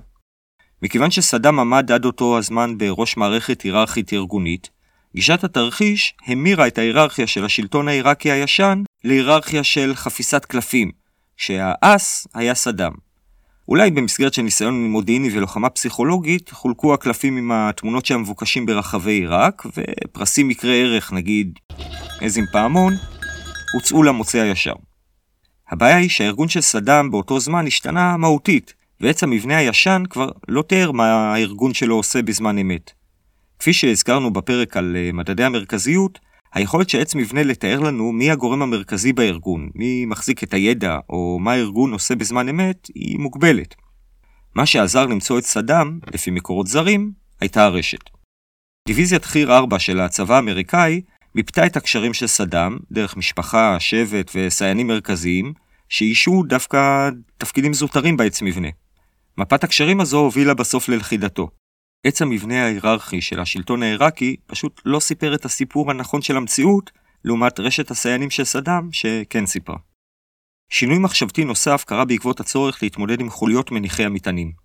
מכיוון 0.82 1.10
שסדאם 1.10 1.60
עמד 1.60 1.92
עד 1.92 2.04
אותו 2.04 2.38
הזמן 2.38 2.78
בראש 2.78 3.16
מערכת 3.16 3.62
היררכית 3.62 4.12
ארגונית, 4.12 4.70
גישת 5.14 5.44
התרחיש 5.44 6.14
המירה 6.26 6.66
את 6.66 6.78
ההיררכיה 6.78 7.26
של 7.26 7.44
השלטון 7.44 7.88
העיראקי 7.88 8.30
הישן 8.30 8.82
להיררכיה 9.04 9.64
של 9.64 9.94
חפיסת 9.94 10.44
קלפים, 10.44 10.90
שהאס 11.36 12.26
היה 12.34 12.54
סדאם. 12.54 12.92
אולי 13.68 13.90
במסגרת 13.90 14.34
של 14.34 14.42
ניסיון 14.42 14.84
מודיעיני 14.84 15.28
ולוחמה 15.32 15.70
פסיכולוגית, 15.70 16.50
חולקו 16.50 16.94
הקלפים 16.94 17.36
עם 17.36 17.52
התמונות 17.52 18.06
של 18.06 18.14
המבוקשים 18.14 18.66
ברחבי 18.66 19.12
עיראק, 19.12 19.62
ופרסים 19.76 20.48
מקרי 20.48 20.82
ערך, 20.82 21.12
נגיד 21.12 21.58
עז 22.20 22.40
פעמון, 22.52 22.94
הוצאו 23.74 24.02
למוצא 24.02 24.38
הישר. 24.38 24.72
הבעיה 25.68 25.96
היא 25.96 26.08
שהארגון 26.08 26.48
של 26.48 26.60
סדאם 26.60 27.10
באותו 27.10 27.40
זמן 27.40 27.66
השתנה 27.66 28.16
מהותית, 28.16 28.74
ועץ 29.00 29.22
המבנה 29.22 29.56
הישן 29.56 30.02
כבר 30.10 30.28
לא 30.48 30.62
תיאר 30.62 30.92
מה 30.92 31.34
הארגון 31.34 31.74
שלו 31.74 31.96
עושה 31.96 32.22
בזמן 32.22 32.58
אמת. 32.58 32.90
כפי 33.58 33.72
שהזכרנו 33.72 34.32
בפרק 34.32 34.76
על 34.76 34.96
אה, 34.96 35.10
מדדי 35.12 35.44
המרכזיות, 35.44 36.18
היכולת 36.52 36.88
של 36.88 37.00
עץ 37.00 37.14
מבנה 37.14 37.42
לתאר 37.42 37.80
לנו 37.80 38.12
מי 38.12 38.30
הגורם 38.30 38.62
המרכזי 38.62 39.12
בארגון, 39.12 39.70
מי 39.74 40.06
מחזיק 40.06 40.42
את 40.42 40.54
הידע, 40.54 40.98
או 41.08 41.38
מה 41.40 41.52
הארגון 41.52 41.92
עושה 41.92 42.14
בזמן 42.14 42.48
אמת, 42.48 42.88
היא 42.94 43.18
מוגבלת. 43.18 43.74
מה 44.54 44.66
שעזר 44.66 45.06
למצוא 45.06 45.38
את 45.38 45.44
סדאם, 45.44 45.98
לפי 46.14 46.30
מקורות 46.30 46.66
זרים, 46.66 47.12
הייתה 47.40 47.64
הרשת. 47.64 48.10
דיוויזיית 48.88 49.24
חי"ר 49.24 49.56
4 49.56 49.78
של 49.78 50.00
הצבא 50.00 50.36
האמריקאי 50.36 51.00
מיפתה 51.34 51.66
את 51.66 51.76
הקשרים 51.76 52.14
של 52.14 52.26
סדאם 52.26 52.78
דרך 52.92 53.16
משפחה, 53.16 53.80
שבט 53.80 54.30
וסיינים 54.34 54.86
מרכזיים, 54.86 55.52
שאישו 55.88 56.42
דווקא 56.46 57.10
תפקידים 57.38 57.74
זוטרים 57.74 58.16
בעץ 58.16 58.42
מבנה. 58.42 58.68
מפת 59.38 59.64
הקשרים 59.64 60.00
הזו 60.00 60.18
הובילה 60.18 60.54
בסוף 60.54 60.88
ללכידתו. 60.88 61.48
עץ 62.06 62.22
המבנה 62.22 62.64
ההיררכי 62.64 63.20
של 63.20 63.40
השלטון 63.40 63.82
העיראקי 63.82 64.36
פשוט 64.46 64.80
לא 64.84 65.00
סיפר 65.00 65.34
את 65.34 65.44
הסיפור 65.44 65.90
הנכון 65.90 66.22
של 66.22 66.36
המציאות, 66.36 66.90
לעומת 67.24 67.60
רשת 67.60 67.90
הסיינים 67.90 68.30
של 68.30 68.44
סדאם, 68.44 68.92
שכן 68.92 69.46
סיפרה. 69.46 69.76
שינוי 70.70 70.98
מחשבתי 70.98 71.44
נוסף 71.44 71.84
קרה 71.86 72.04
בעקבות 72.04 72.40
הצורך 72.40 72.82
להתמודד 72.82 73.20
עם 73.20 73.30
חוליות 73.30 73.70
מניחי 73.70 74.04
המטענים. 74.04 74.63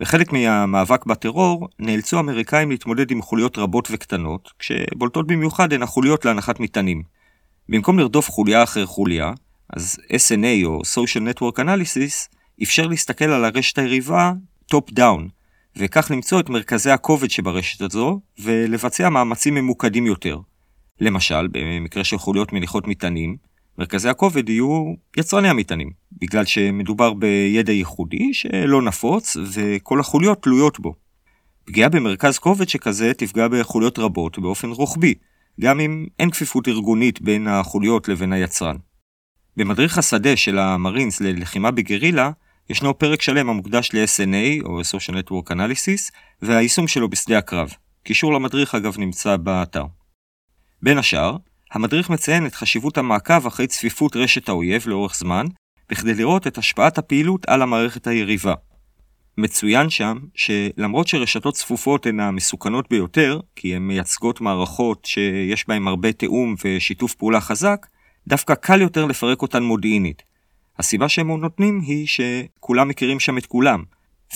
בחלק 0.00 0.32
מהמאבק 0.32 1.06
בטרור, 1.06 1.68
נאלצו 1.78 2.16
האמריקאים 2.16 2.70
להתמודד 2.70 3.10
עם 3.10 3.22
חוליות 3.22 3.58
רבות 3.58 3.88
וקטנות, 3.90 4.48
כשבולטות 4.58 5.26
במיוחד 5.26 5.72
הן 5.72 5.82
החוליות 5.82 6.24
להנחת 6.24 6.60
מטענים. 6.60 7.02
במקום 7.68 7.98
לרדוף 7.98 8.30
חוליה 8.30 8.62
אחר 8.62 8.86
חוליה, 8.86 9.32
אז 9.72 9.98
SNA 10.12 10.66
או 10.66 10.80
Social 10.80 11.20
Network 11.20 11.58
Analysis 11.58 12.36
אפשר 12.62 12.86
להסתכל 12.86 13.24
על 13.24 13.44
הרשת 13.44 13.78
היריבה 13.78 14.32
top 14.66 14.90
down, 14.90 15.28
וכך 15.76 16.10
למצוא 16.10 16.40
את 16.40 16.48
מרכזי 16.48 16.90
הכובד 16.90 17.30
שברשת 17.30 17.80
הזו, 17.80 18.20
ולבצע 18.38 19.08
מאמצים 19.08 19.54
ממוקדים 19.54 20.06
יותר. 20.06 20.38
למשל, 21.00 21.48
במקרה 21.52 22.04
של 22.04 22.18
חוליות 22.18 22.52
מניחות 22.52 22.86
מטענים, 22.86 23.36
מרכזי 23.80 24.08
הכובד 24.08 24.48
יהיו 24.48 24.94
יצרני 25.16 25.48
המטענים, 25.48 25.90
בגלל 26.12 26.44
שמדובר 26.44 27.12
בידע 27.12 27.72
ייחודי 27.72 28.34
שלא 28.34 28.82
נפוץ, 28.82 29.36
וכל 29.52 30.00
החוליות 30.00 30.42
תלויות 30.42 30.80
בו. 30.80 30.94
פגיעה 31.64 31.88
במרכז 31.88 32.38
כובד 32.38 32.68
שכזה 32.68 33.14
תפגע 33.14 33.48
בחוליות 33.48 33.98
רבות 33.98 34.38
באופן 34.38 34.68
רוחבי, 34.68 35.14
גם 35.60 35.80
אם 35.80 36.06
אין 36.18 36.30
כפיפות 36.30 36.68
ארגונית 36.68 37.20
בין 37.20 37.48
החוליות 37.48 38.08
לבין 38.08 38.32
היצרן. 38.32 38.76
במדריך 39.56 39.98
השדה 39.98 40.36
של 40.36 40.58
המרינס 40.58 41.20
ללחימה 41.20 41.70
בגרילה, 41.70 42.30
ישנו 42.70 42.98
פרק 42.98 43.22
שלם 43.22 43.50
המוקדש 43.50 43.90
ל-SNA, 43.92 44.64
או 44.64 44.80
Social 44.80 45.14
Network 45.14 45.52
Analysis, 45.52 46.10
והיישום 46.42 46.88
שלו 46.88 47.08
בשדה 47.08 47.38
הקרב. 47.38 47.70
קישור 48.02 48.32
למדריך 48.32 48.74
אגב 48.74 48.98
נמצא 48.98 49.36
באתר. 49.36 49.84
בין 50.82 50.98
השאר, 50.98 51.36
המדריך 51.72 52.10
מציין 52.10 52.46
את 52.46 52.54
חשיבות 52.54 52.98
המעקב 52.98 53.46
אחרי 53.46 53.66
צפיפות 53.66 54.16
רשת 54.16 54.48
האויב 54.48 54.88
לאורך 54.88 55.14
זמן, 55.14 55.46
בכדי 55.90 56.14
לראות 56.14 56.46
את 56.46 56.58
השפעת 56.58 56.98
הפעילות 56.98 57.48
על 57.48 57.62
המערכת 57.62 58.06
היריבה. 58.06 58.54
מצוין 59.38 59.90
שם 59.90 60.18
שלמרות 60.34 61.08
שרשתות 61.08 61.54
צפופות 61.54 62.06
הן 62.06 62.20
המסוכנות 62.20 62.88
ביותר, 62.90 63.40
כי 63.56 63.76
הן 63.76 63.82
מייצגות 63.82 64.40
מערכות 64.40 65.04
שיש 65.04 65.68
בהן 65.68 65.86
הרבה 65.86 66.12
תיאום 66.12 66.54
ושיתוף 66.64 67.14
פעולה 67.14 67.40
חזק, 67.40 67.86
דווקא 68.26 68.54
קל 68.54 68.80
יותר 68.80 69.04
לפרק 69.04 69.42
אותן 69.42 69.62
מודיעינית. 69.62 70.22
הסיבה 70.78 71.08
שהם 71.08 71.40
נותנים 71.40 71.80
היא 71.86 72.06
שכולם 72.06 72.88
מכירים 72.88 73.20
שם 73.20 73.38
את 73.38 73.46
כולם, 73.46 73.84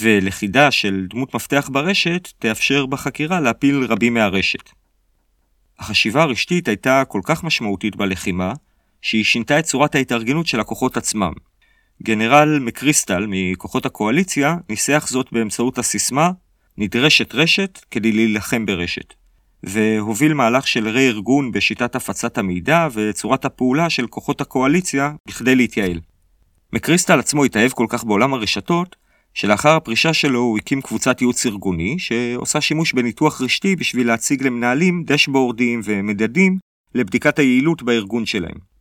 ולכידה 0.00 0.70
של 0.70 1.06
דמות 1.10 1.34
מפתח 1.34 1.70
ברשת 1.72 2.28
תאפשר 2.38 2.86
בחקירה 2.86 3.40
להפיל 3.40 3.84
רבים 3.84 4.14
מהרשת. 4.14 4.83
החשיבה 5.78 6.22
הרשתית 6.22 6.68
הייתה 6.68 7.02
כל 7.08 7.20
כך 7.24 7.44
משמעותית 7.44 7.96
בלחימה, 7.96 8.52
שהיא 9.02 9.24
שינתה 9.24 9.58
את 9.58 9.64
צורת 9.64 9.94
ההתארגנות 9.94 10.46
של 10.46 10.60
הכוחות 10.60 10.96
עצמם. 10.96 11.32
גנרל 12.02 12.58
מקריסטל 12.58 13.26
מכוחות 13.28 13.86
הקואליציה 13.86 14.56
ניסח 14.68 15.06
זאת 15.10 15.32
באמצעות 15.32 15.78
הסיסמה 15.78 16.30
נדרשת 16.78 17.34
רשת 17.34 17.80
כדי 17.90 18.12
להילחם 18.12 18.66
ברשת, 18.66 19.14
והוביל 19.62 20.34
מהלך 20.34 20.66
של 20.66 20.88
רה-ארגון 20.88 21.52
בשיטת 21.52 21.96
הפצת 21.96 22.38
המידע 22.38 22.88
וצורת 22.92 23.44
הפעולה 23.44 23.90
של 23.90 24.06
כוחות 24.06 24.40
הקואליציה 24.40 25.12
בכדי 25.28 25.54
להתייעל. 25.54 26.00
מקריסטל 26.72 27.18
עצמו 27.18 27.44
התאהב 27.44 27.70
כל 27.70 27.86
כך 27.88 28.04
בעולם 28.04 28.34
הרשתות, 28.34 28.96
שלאחר 29.34 29.76
הפרישה 29.76 30.14
שלו 30.14 30.40
הוא 30.40 30.58
הקים 30.58 30.82
קבוצת 30.82 31.20
ייעוץ 31.20 31.46
ארגוני, 31.46 31.98
שעושה 31.98 32.60
שימוש 32.60 32.92
בניתוח 32.92 33.40
רשתי 33.40 33.76
בשביל 33.76 34.06
להציג 34.06 34.42
למנהלים 34.42 35.04
דשבורדים 35.06 35.80
ומדדים 35.84 36.58
לבדיקת 36.94 37.38
היעילות 37.38 37.82
בארגון 37.82 38.26
שלהם. 38.26 38.74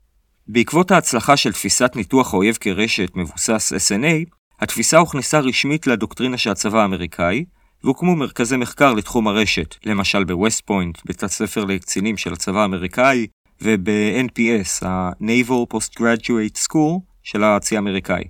בעקבות 0.48 0.92
ההצלחה 0.92 1.38
של 1.38 1.52
תפיסת 1.54 1.92
ניתוח 1.96 2.34
האויב 2.34 2.58
כרשת 2.60 3.12
מבוסס 3.16 3.74
SNA, 3.74 4.30
התפיסה 4.60 4.98
הוכנסה 4.98 5.40
רשמית 5.40 5.88
לדוקטרינה 5.88 6.38
של 6.38 6.50
הצבא 6.50 6.82
האמריקאי, 6.82 7.46
והוקמו 7.84 8.16
מרכזי 8.16 8.58
מחקר 8.58 8.94
לתחום 8.94 9.28
הרשת, 9.28 9.76
למשל 9.86 10.24
בווסט 10.24 10.62
פוינט, 10.66 10.98
בית 11.06 11.24
הספר 11.24 11.66
לקצינים 11.66 12.18
של 12.18 12.34
הצבא 12.34 12.62
האמריקאי, 12.62 13.28
וב-NPS, 13.62 14.86
ה-Naval 14.86 15.74
Postgraduate 15.74 16.58
School, 16.58 17.00
של 17.24 17.44
הצי 17.44 17.76
האמריקאי. 17.76 18.24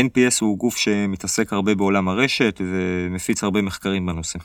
NPS 0.00 0.38
הוא 0.40 0.58
גוף 0.58 0.76
שמתעסק 0.76 1.52
הרבה 1.52 1.74
בעולם 1.74 2.08
הרשת 2.08 2.60
ומפיץ 2.60 3.44
הרבה 3.44 3.62
מחקרים 3.62 4.06
בנושא. 4.06 4.38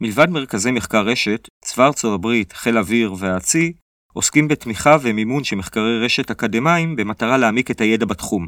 מלבד 0.00 0.30
מרכזי 0.30 0.70
מחקר 0.70 1.06
רשת, 1.06 1.48
צבא 1.64 1.86
ארצות 1.86 2.14
הברית, 2.14 2.52
חיל 2.52 2.78
אוויר 2.78 3.14
והצי 3.18 3.72
עוסקים 4.12 4.48
בתמיכה 4.48 4.96
ומימון 5.02 5.44
של 5.44 5.56
מחקרי 5.56 6.04
רשת 6.04 6.30
אקדמיים 6.30 6.96
במטרה 6.96 7.38
להעמיק 7.38 7.70
את 7.70 7.80
הידע 7.80 8.06
בתחום. 8.06 8.46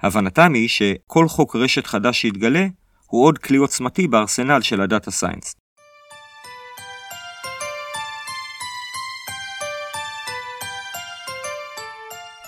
הבנתם 0.00 0.54
היא 0.54 0.68
שכל 0.68 1.28
חוק 1.28 1.56
רשת 1.56 1.86
חדש 1.86 2.20
שיתגלה 2.20 2.66
הוא 3.06 3.24
עוד 3.24 3.38
כלי 3.38 3.56
עוצמתי 3.56 4.08
בארסנל 4.08 4.60
של 4.60 4.80
הדאטה 4.80 5.10
סיינס. 5.10 5.54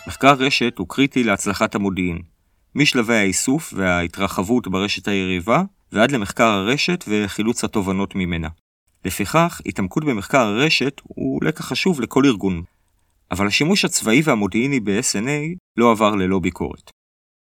מחקר 0.06 0.34
רשת 0.34 0.78
הוא 0.78 0.88
קריטי 0.88 1.24
להצלחת 1.24 1.74
המודיעין, 1.74 2.35
משלבי 2.78 3.14
האיסוף 3.14 3.72
וההתרחבות 3.76 4.68
ברשת 4.68 5.08
היריבה, 5.08 5.62
ועד 5.92 6.10
למחקר 6.10 6.44
הרשת 6.44 7.04
וחילוץ 7.08 7.64
התובנות 7.64 8.14
ממנה. 8.14 8.48
לפיכך, 9.04 9.60
התעמקות 9.66 10.04
במחקר 10.04 10.38
הרשת 10.38 11.00
הוא 11.02 11.44
לקח 11.44 11.64
חשוב 11.64 12.00
לכל 12.00 12.26
ארגון, 12.26 12.62
אבל 13.30 13.46
השימוש 13.46 13.84
הצבאי 13.84 14.22
והמודיעיני 14.24 14.80
ב-SNA 14.80 15.56
לא 15.76 15.90
עבר 15.90 16.14
ללא 16.14 16.38
ביקורת. 16.38 16.90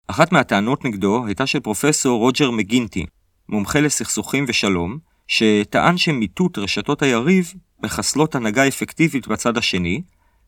אחת 0.07 0.31
מהטענות 0.31 0.85
נגדו 0.85 1.25
הייתה 1.25 1.47
של 1.47 1.59
פרופסור 1.59 2.19
רוג'ר 2.19 2.51
מגינטי, 2.51 3.05
מומחה 3.49 3.79
לסכסוכים 3.79 4.45
ושלום, 4.47 4.97
שטען 5.27 5.97
שמיטוט 5.97 6.57
רשתות 6.57 7.01
היריב 7.01 7.53
מחסלות 7.83 8.35
הנהגה 8.35 8.67
אפקטיבית 8.67 9.27
בצד 9.27 9.57
השני, 9.57 10.01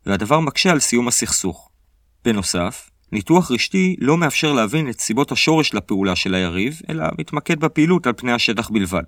והדבר 0.05 0.39
מקשה 0.39 0.71
על 0.71 0.79
סיום 0.79 1.07
הסכסוך. 1.07 1.69
בנוסף, 2.25 2.89
ניתוח 3.15 3.51
רשתי 3.51 3.95
לא 3.99 4.17
מאפשר 4.17 4.53
להבין 4.53 4.89
את 4.89 4.99
סיבות 4.99 5.31
השורש 5.31 5.73
לפעולה 5.73 6.15
של 6.15 6.35
היריב, 6.35 6.81
אלא 6.89 7.05
מתמקד 7.19 7.59
בפעילות 7.59 8.07
על 8.07 8.13
פני 8.17 8.31
השטח 8.31 8.69
בלבד. 8.69 9.03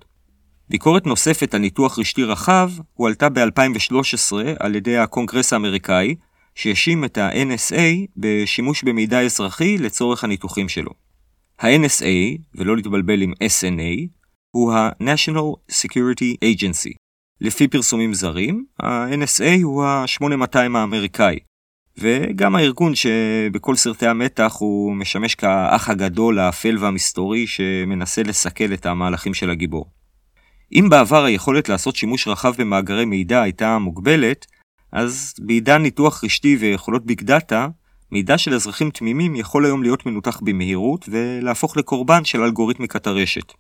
ביקורת 0.69 1.05
נוספת 1.05 1.53
על 1.53 1.61
ניתוח 1.61 1.99
רשתי 1.99 2.23
רחב 2.23 2.71
הועלתה 2.93 3.29
ב-2013 3.29 4.33
על 4.59 4.75
ידי 4.75 4.97
הקונגרס 4.97 5.53
האמריקאי, 5.53 6.15
שהאשים 6.55 7.05
את 7.05 7.17
ה-NSA 7.17 8.07
בשימוש 8.17 8.83
במידע 8.83 9.21
אזרחי 9.21 9.77
לצורך 9.77 10.23
הניתוחים 10.23 10.69
שלו. 10.69 10.91
ה-NSA, 11.59 12.41
ולא 12.55 12.75
להתבלבל 12.75 13.21
עם 13.21 13.33
SNA, 13.33 14.07
הוא 14.51 14.73
ה-National 14.73 15.71
Security 15.71 16.45
Agency. 16.45 16.93
לפי 17.41 17.67
פרסומים 17.67 18.13
זרים, 18.13 18.65
ה-NSA 18.79 19.63
הוא 19.63 19.83
ה-8200 19.83 20.77
האמריקאי, 20.77 21.39
וגם 21.99 22.55
הארגון 22.55 22.95
שבכל 22.95 23.75
סרטי 23.75 24.07
המתח 24.07 24.55
הוא 24.59 24.95
משמש 24.95 25.35
כאח 25.35 25.89
הגדול, 25.89 26.39
האפל 26.39 26.77
והמסתורי 26.79 27.47
שמנסה 27.47 28.23
לסכל 28.23 28.73
את 28.73 28.85
המהלכים 28.85 29.33
של 29.33 29.49
הגיבור. 29.49 29.85
אם 30.73 30.87
בעבר 30.89 31.23
היכולת 31.23 31.69
לעשות 31.69 31.95
שימוש 31.95 32.27
רחב 32.27 32.53
במאגרי 32.57 33.05
מידע 33.05 33.41
הייתה 33.41 33.77
מוגבלת, 33.77 34.45
אז 34.91 35.33
בעידן 35.39 35.81
ניתוח 35.81 36.23
רשתי 36.23 36.57
ויכולות 36.59 37.05
big 37.05 37.21
data, 37.21 37.67
מידע 38.11 38.37
של 38.37 38.53
אזרחים 38.53 38.89
תמימים 38.89 39.35
יכול 39.35 39.65
היום 39.65 39.83
להיות 39.83 40.05
מנותח 40.05 40.39
במהירות 40.43 41.09
ולהפוך 41.11 41.77
לקורבן 41.77 42.25
של 42.25 42.41
אלגוריתמיקת 42.41 43.07
הרשת. 43.07 43.53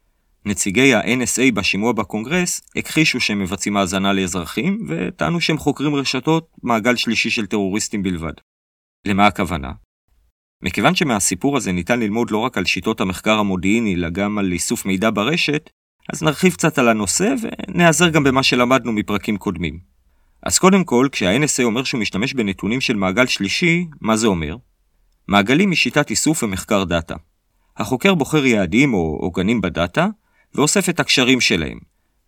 נציגי 0.45 0.93
ה-NSA 0.93 1.51
בשימוע 1.53 1.91
בקונגרס 1.91 2.61
הכחישו 2.75 3.19
שהם 3.19 3.39
מבצעים 3.39 3.77
האזנה 3.77 4.13
לאזרחים, 4.13 4.87
וטענו 4.87 5.41
שהם 5.41 5.57
חוקרים 5.57 5.95
רשתות 5.95 6.47
מעגל 6.63 6.95
שלישי 6.95 7.29
של 7.29 7.45
טרוריסטים 7.45 8.03
בלבד. 8.03 8.33
למה 9.05 9.27
הכוונה? 9.27 9.71
מכיוון 10.63 10.95
שמהסיפור 10.95 11.57
הזה 11.57 11.71
ניתן 11.71 11.99
ללמוד 11.99 12.31
לא 12.31 12.37
רק 12.37 12.57
על 12.57 12.65
שיטות 12.65 13.01
המחקר 13.01 13.39
המודיעיני, 13.39 13.95
אלא 13.95 14.09
גם 14.09 14.37
על 14.37 14.51
איסוף 14.51 14.85
מידע 14.85 15.09
ברשת, 15.13 15.69
אז 16.13 16.23
נרחיב 16.23 16.53
קצת 16.53 16.77
על 16.77 16.89
הנושא 16.89 17.33
ונעזר 17.41 18.09
גם 18.09 18.23
במה 18.23 18.43
שלמדנו 18.43 18.91
מפרקים 18.91 19.37
קודמים. 19.37 19.79
אז 20.43 20.59
קודם 20.59 20.83
כל, 20.83 21.07
כשה-NSA 21.11 21.63
אומר 21.63 21.83
שהוא 21.83 22.01
משתמש 22.01 22.33
בנתונים 22.33 22.81
של 22.81 22.95
מעגל 22.95 23.25
שלישי, 23.25 23.85
מה 24.01 24.17
זה 24.17 24.27
אומר? 24.27 24.55
מעגלים 25.27 25.69
היא 25.69 25.77
שיטת 25.77 26.09
איסוף 26.09 26.43
ומחקר 26.43 26.83
דאטה. 26.83 27.15
החוקר 27.77 28.15
בוחר 28.15 28.45
יעדים 28.45 28.93
או 28.93 29.17
עוגנים 29.21 29.61
בדאטה, 29.61 30.07
ואוסף 30.57 30.89
את 30.89 30.99
הקשרים 30.99 31.41
שלהם. 31.41 31.77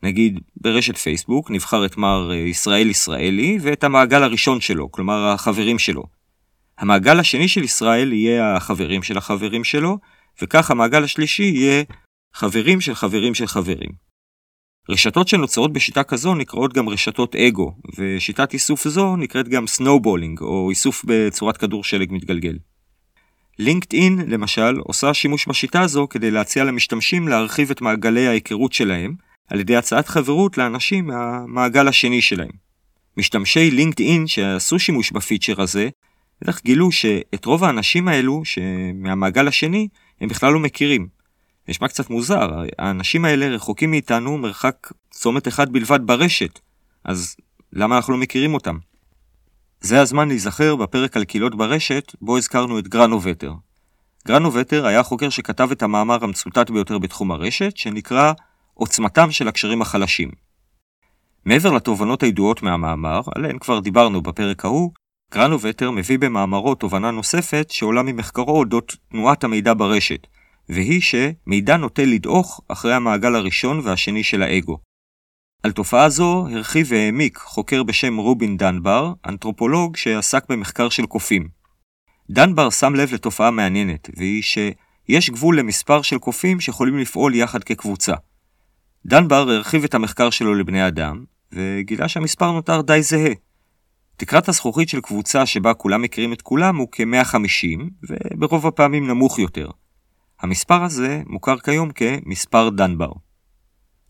נגיד, 0.04 0.40
ברשת 0.56 0.98
פייסבוק 0.98 1.52
נבחר 1.52 1.86
את 1.86 1.98
מר 1.98 2.32
אה, 2.32 2.38
ישראל 2.38 2.90
ישראלי 2.90 3.58
ואת 3.62 3.84
המעגל 3.84 4.24
הראשון 4.24 4.62
שלו, 4.62 4.92
כלומר 4.92 5.28
החברים 5.28 5.80
שלו. 5.80 6.04
המעגל 6.78 7.20
השני 7.20 7.48
של 7.48 7.64
ישראל 7.64 8.14
יהיה 8.14 8.56
החברים 8.56 9.04
של 9.04 9.18
החברים 9.18 9.64
שלו, 9.64 9.98
וכך 10.42 10.72
המעגל 10.72 11.04
השלישי 11.04 11.44
יהיה 11.44 11.84
חברים 12.34 12.82
של 12.82 12.96
חברים 12.96 13.36
של 13.36 13.48
חברים. 13.48 13.90
רשתות 14.90 15.28
שנוצרות 15.28 15.74
בשיטה 15.74 16.04
כזו 16.04 16.36
נקראות 16.36 16.74
גם 16.74 16.90
רשתות 16.90 17.36
אגו, 17.36 17.76
ושיטת 17.98 18.54
איסוף 18.54 18.88
זו 18.88 19.16
נקראת 19.16 19.48
גם 19.48 19.68
snowballing, 19.68 20.42
או 20.42 20.70
איסוף 20.70 21.06
בצורת 21.08 21.58
כדור 21.58 21.84
שלג 21.84 22.08
מתגלגל. 22.12 22.58
לינקדאין, 23.60 24.20
למשל, 24.28 24.78
עושה 24.78 25.14
שימוש 25.14 25.48
בשיטה 25.48 25.82
הזו 25.82 26.08
כדי 26.10 26.32
להציע 26.32 26.64
למשתמשים 26.64 27.28
להרחיב 27.28 27.72
את 27.72 27.82
מעגלי 27.82 28.28
ההיכרות 28.28 28.74
שלהם, 28.74 29.16
על 29.48 29.60
ידי 29.60 29.76
הצעת 29.76 30.08
חברות 30.08 30.58
לאנשים 30.58 31.08
מהמעגל 31.08 31.88
השני 31.88 32.22
שלהם. 32.22 32.52
משתמשי 33.18 33.72
לינקדאין 33.72 34.28
שעשו 34.28 34.80
שימוש 34.80 35.12
ב 35.12 35.18
feature 35.18 35.62
הזה, 35.62 35.90
בטח 36.42 36.62
גילו 36.62 36.92
שאת 36.92 37.46
רוב 37.46 37.64
האנשים 37.64 38.08
האלו, 38.08 38.42
שמהמעגל 38.46 39.48
השני, 39.48 39.88
הם 40.22 40.30
בכלל 40.30 40.54
לא 40.54 40.60
מכירים. 40.60 41.08
נשמע 41.68 41.88
קצת 41.88 42.10
מוזר, 42.10 42.50
האנשים 42.78 43.26
האלה 43.26 43.48
רחוקים 43.48 43.92
מאיתנו 43.92 44.38
מרחק 44.38 44.92
צומת 45.12 45.48
אחד 45.48 45.72
בלבד 45.74 46.00
ברשת, 46.06 46.60
אז 47.04 47.36
למה 47.74 47.96
אנחנו 47.98 48.14
לא 48.14 48.20
מכירים 48.20 48.54
אותם? 48.54 48.78
זה 49.82 50.02
הזמן 50.02 50.28
להיזכר 50.28 50.76
בפרק 50.76 51.18
על 51.18 51.24
קהילות 51.24 51.56
ברשת, 51.56 52.16
בו 52.22 52.38
הזכרנו 52.38 52.80
את 52.80 52.88
גרנובטר. 52.88 53.54
גרנובטר 54.28 54.86
היה 54.86 55.00
החוקר 55.00 55.30
שכתב 55.30 55.72
את 55.72 55.84
המאמר 55.84 56.24
המצוטט 56.24 56.70
ביותר 56.70 56.98
בתחום 56.98 57.32
הרשת, 57.32 57.78
שנקרא 57.78 58.34
עוצמתם 58.74 59.32
של 59.32 59.48
הקשרים 59.48 59.82
החלשים. 59.82 60.30
מעבר 61.46 61.72
לתובנות 61.72 62.24
הידועות 62.24 62.64
מהמאמר, 62.64 63.20
עליהן 63.36 63.58
כבר 63.60 63.80
דיברנו 63.80 64.22
בפרק 64.22 64.66
ההוא, 64.66 64.92
גרנובטר 65.34 65.92
מביא 65.92 66.20
במאמרו 66.20 66.76
תובנה 66.76 67.12
נוספת 67.12 67.68
שעולה 67.72 68.04
ממחקרו 68.04 68.58
אודות 68.60 68.96
תנועת 69.12 69.44
המידע 69.44 69.74
ברשת, 69.78 70.28
והיא 70.70 71.02
שמידע 71.02 71.78
נוטה 71.78 72.06
לדעוך 72.06 72.62
אחרי 72.68 72.94
המעגל 72.94 73.36
הראשון 73.36 73.80
והשני 73.84 74.24
של 74.24 74.44
האגו. 74.44 74.89
על 75.64 75.72
תופעה 75.72 76.10
זו 76.10 76.48
הרחיב 76.52 76.88
והעמיק 76.90 77.38
חוקר 77.38 77.84
בשם 77.84 78.18
רובין 78.18 78.58
דנבר, 78.58 79.14
אנתרופולוג 79.26 79.98
שעסק 79.98 80.50
במחקר 80.50 80.90
של 80.90 81.06
קופים. 81.06 81.48
דנבר 82.30 82.70
שם 82.70 82.96
לב 82.96 83.14
לתופעה 83.14 83.52
מעניינת, 83.52 84.10
והיא 84.18 84.44
שיש 84.44 85.30
גבול 85.30 85.60
למספר 85.60 86.02
של 86.02 86.18
קופים 86.18 86.60
שיכולים 86.60 86.98
לפעול 86.98 87.36
יחד 87.36 87.64
כקבוצה. 87.64 88.14
דנבר 89.06 89.50
הרחיב 89.50 89.84
את 89.84 89.94
המחקר 89.94 90.30
שלו 90.30 90.56
לבני 90.56 90.88
אדם, 90.88 91.24
וגילה 91.52 92.08
שהמספר 92.08 92.52
נותר 92.52 92.82
די 92.82 93.02
זהה. 93.02 93.32
תקרת 94.18 94.50
הזכוכית 94.50 94.90
של 94.90 95.02
קבוצה 95.02 95.46
שבה 95.46 95.74
כולם 95.74 96.02
מכירים 96.02 96.34
את 96.34 96.42
כולם 96.42 96.78
הוא 96.78 96.88
כ-150, 96.92 97.84
וברוב 98.10 98.68
הפעמים 98.68 99.08
נמוך 99.08 99.40
יותר. 99.40 99.70
המספר 100.42 100.84
הזה 100.84 101.22
מוכר 101.26 101.60
כיום 101.60 101.90
כמספר 101.92 102.70
דנבר. 102.70 103.12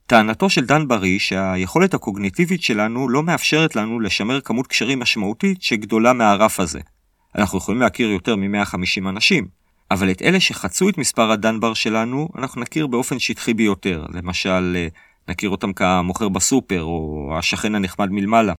טענתו 0.10 0.50
של 0.50 0.66
דנבר 0.66 1.04
היא 1.04 1.20
שהיכולת 1.20 1.94
הקוגניטיבית 1.94 2.64
שלנו 2.64 3.10
לא 3.10 3.24
מאפשרת 3.24 3.76
לנו 3.76 4.00
לשמר 4.00 4.42
כמות 4.42 4.68
קשרים 4.68 5.00
משמעותית 5.00 5.62
שגדולה 5.62 6.14
מהרף 6.14 6.60
הזה. 6.60 6.80
אנחנו 7.36 7.58
יכולים 7.58 7.82
להכיר 7.82 8.10
יותר 8.10 8.36
מ-150 8.36 9.10
אנשים, 9.10 9.48
אבל 9.92 10.12
את 10.12 10.22
אלה 10.22 10.40
שחצו 10.40 10.90
את 10.90 10.98
מספר 10.98 11.32
הדנבר 11.32 11.74
שלנו, 11.74 12.30
אנחנו 12.38 12.62
נכיר 12.62 12.88
באופן 12.88 13.20
שטחי 13.20 13.54
ביותר. 13.54 14.06
למשל, 14.14 14.74
אה, 14.76 14.88
נכיר 15.28 15.50
אותם 15.50 15.74
כמוכר 15.74 16.30
בסופר, 16.30 16.84
או 16.84 17.30
השכן 17.38 17.76
הנחמד 17.76 18.12
מלמעלה. 18.12 18.54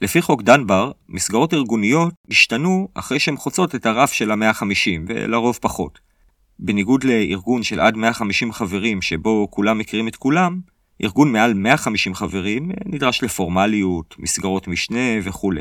לפי 0.00 0.22
חוק 0.22 0.42
דנבר, 0.42 0.92
מסגרות 1.08 1.54
ארגוניות 1.54 2.14
השתנו 2.30 2.88
אחרי 2.94 3.18
שהן 3.18 3.36
חוצות 3.36 3.74
את 3.74 3.86
הרף 3.86 4.12
של 4.12 4.30
ה-150, 4.30 5.00
ולרוב 5.06 5.58
פחות. 5.60 6.13
בניגוד 6.58 7.04
לארגון 7.04 7.62
של 7.62 7.80
עד 7.80 7.96
150 7.96 8.52
חברים 8.52 9.02
שבו 9.02 9.48
כולם 9.50 9.78
מכירים 9.78 10.08
את 10.08 10.16
כולם, 10.16 10.60
ארגון 11.02 11.32
מעל 11.32 11.54
150 11.54 12.14
חברים 12.14 12.70
אה, 12.70 12.76
נדרש 12.86 13.22
לפורמליות, 13.22 14.14
מסגרות 14.18 14.68
משנה 14.68 15.18
וכו'. 15.22 15.52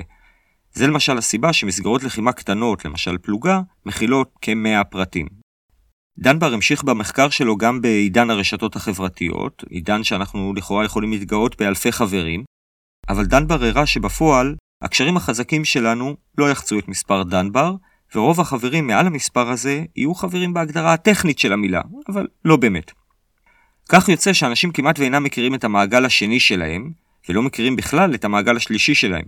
זה 0.73 0.88
למשל 0.88 1.17
הסיבה 1.17 1.53
שמסגרות 1.53 2.03
לחימה 2.03 2.32
קטנות, 2.32 2.86
למשל 2.86 3.17
פלוגה, 3.17 3.62
מכילות 3.86 4.32
כ-100 4.41 4.84
פרטים. 4.84 5.27
דנבר 6.17 6.53
המשיך 6.53 6.84
במחקר 6.84 7.29
שלו 7.29 7.58
גם 7.58 7.82
בעידן 7.82 8.29
הרשתות 8.29 8.75
החברתיות, 8.75 9.63
עידן 9.69 10.03
שאנחנו 10.03 10.53
לכאורה 10.53 10.86
יכולים 10.86 11.12
להתגאות 11.12 11.62
באלפי 11.62 11.91
חברים, 11.91 12.43
אבל 13.10 13.25
דנבר 13.25 13.63
הראה 13.63 13.86
שבפועל, 13.86 14.56
הקשרים 14.82 15.17
החזקים 15.17 15.65
שלנו 15.65 16.15
לא 16.38 16.49
יחצו 16.49 16.79
את 16.79 16.88
מספר 16.88 17.23
דנבר, 17.23 17.75
ורוב 18.15 18.41
החברים 18.41 18.88
מעל 18.88 19.08
המספר 19.08 19.49
הזה 19.49 19.84
יהיו 19.95 20.13
חברים 20.13 20.54
בהגדרה 20.54 20.93
הטכנית 20.93 21.39
של 21.39 21.54
המילה, 21.54 21.82
אבל 22.10 22.28
לא 22.45 22.58
באמת. 22.58 22.91
כך 23.89 24.10
יוצא 24.10 24.34
שאנשים 24.34 24.71
כמעט 24.71 24.99
ואינם 24.99 25.23
מכירים 25.23 25.56
את 25.56 25.63
המעגל 25.63 26.06
השני 26.06 26.39
שלהם, 26.39 26.91
ולא 27.30 27.41
מכירים 27.41 27.76
בכלל 27.76 28.15
את 28.15 28.26
המעגל 28.26 28.58
השלישי 28.58 28.95
שלהם. 28.95 29.26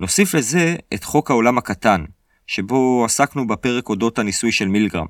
נוסיף 0.00 0.34
לזה 0.34 0.76
את 0.94 1.04
חוק 1.04 1.30
העולם 1.30 1.58
הקטן, 1.58 2.04
שבו 2.46 3.04
עסקנו 3.04 3.46
בפרק 3.46 3.88
אודות 3.88 4.18
הניסוי 4.18 4.52
של 4.52 4.68
מילגרם. 4.68 5.06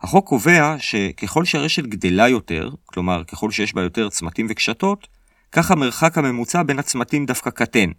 החוק 0.00 0.28
קובע 0.28 0.74
שככל 0.78 1.44
שהרשת 1.44 1.82
גדלה 1.82 2.28
יותר, 2.28 2.70
כלומר 2.84 3.24
ככל 3.24 3.50
שיש 3.50 3.74
בה 3.74 3.82
יותר 3.82 4.08
צמתים 4.08 4.46
וקשתות, 4.50 5.08
כך 5.52 5.70
המרחק 5.70 6.18
הממוצע 6.18 6.62
בין 6.62 6.78
הצמתים 6.78 7.26
דווקא 7.26 7.50
קטן. 7.50 7.90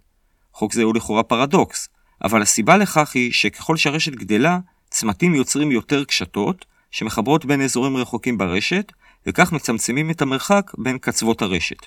חוק 0.52 0.72
זה 0.72 0.82
הוא 0.82 0.94
לכאורה 0.94 1.22
פרדוקס, 1.22 1.88
אבל 2.24 2.42
הסיבה 2.42 2.76
לכך 2.76 3.14
היא 3.14 3.32
שככל 3.32 3.76
שהרשת 3.76 4.12
גדלה, 4.12 4.58
צמתים 4.90 5.34
יוצרים 5.34 5.72
יותר 5.72 6.04
קשתות, 6.04 6.64
שמחברות 6.90 7.44
בין 7.44 7.62
אזורים 7.62 7.96
רחוקים 7.96 8.38
ברשת, 8.38 8.92
וכך 9.26 9.52
מצמצמים 9.52 10.10
את 10.10 10.22
המרחק 10.22 10.70
בין 10.78 10.98
קצוות 10.98 11.42
הרשת. 11.42 11.86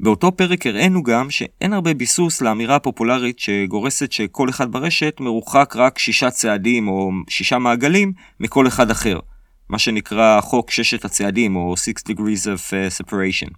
באותו 0.00 0.36
פרק 0.36 0.66
הראינו 0.66 1.02
גם 1.02 1.30
שאין 1.30 1.72
הרבה 1.72 1.94
ביסוס 1.94 2.40
לאמירה 2.40 2.76
הפופולרית 2.76 3.38
שגורסת 3.38 4.12
שכל 4.12 4.50
אחד 4.50 4.72
ברשת 4.72 5.16
מרוחק 5.20 5.74
רק 5.76 5.98
שישה 5.98 6.30
צעדים 6.30 6.88
או 6.88 7.10
שישה 7.28 7.58
מעגלים 7.58 8.12
מכל 8.40 8.66
אחד 8.66 8.90
אחר, 8.90 9.20
מה 9.68 9.78
שנקרא 9.78 10.40
חוק 10.40 10.70
ששת 10.70 11.04
הצעדים 11.04 11.56
או 11.56 11.74
Six 11.74 12.10
Degrees 12.10 12.44
of 12.44 12.70
uh, 12.70 13.04
Separation. 13.04 13.50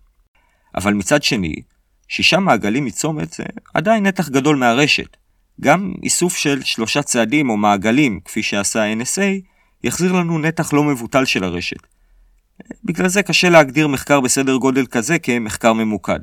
אבל 0.74 0.94
מצד 0.94 1.22
שני, 1.22 1.54
שישה 2.08 2.38
מעגלים 2.38 2.84
מצומת 2.84 3.32
זה 3.32 3.44
עדיין 3.74 4.06
נתח 4.06 4.28
גדול 4.28 4.56
מהרשת. 4.56 5.16
גם 5.60 5.92
איסוף 6.02 6.36
של 6.36 6.62
שלושה 6.62 7.02
צעדים 7.02 7.50
או 7.50 7.56
מעגלים, 7.56 8.20
כפי 8.24 8.42
שעשה 8.42 8.92
NSA, 8.94 9.46
יחזיר 9.84 10.12
לנו 10.12 10.38
נתח 10.38 10.72
לא 10.72 10.84
מבוטל 10.84 11.24
של 11.24 11.44
הרשת. 11.44 11.86
בגלל 12.84 13.08
זה 13.08 13.22
קשה 13.22 13.48
להגדיר 13.48 13.88
מחקר 13.88 14.20
בסדר 14.20 14.56
גודל 14.56 14.86
כזה 14.86 15.18
כמחקר 15.18 15.72
ממוקד. 15.72 16.20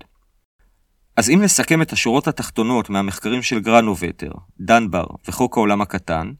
אז 1.17 1.29
אם 1.29 1.41
נסכם 1.41 1.81
את 1.81 1.93
השורות 1.93 2.27
התחתונות 2.27 2.89
מהמחקרים 2.89 3.41
של 3.41 3.59
גרנובטר, 3.59 4.31
דנבר 4.59 5.05
וחוק 5.27 5.57
העולם 5.57 5.81
הקטן, 5.81 6.31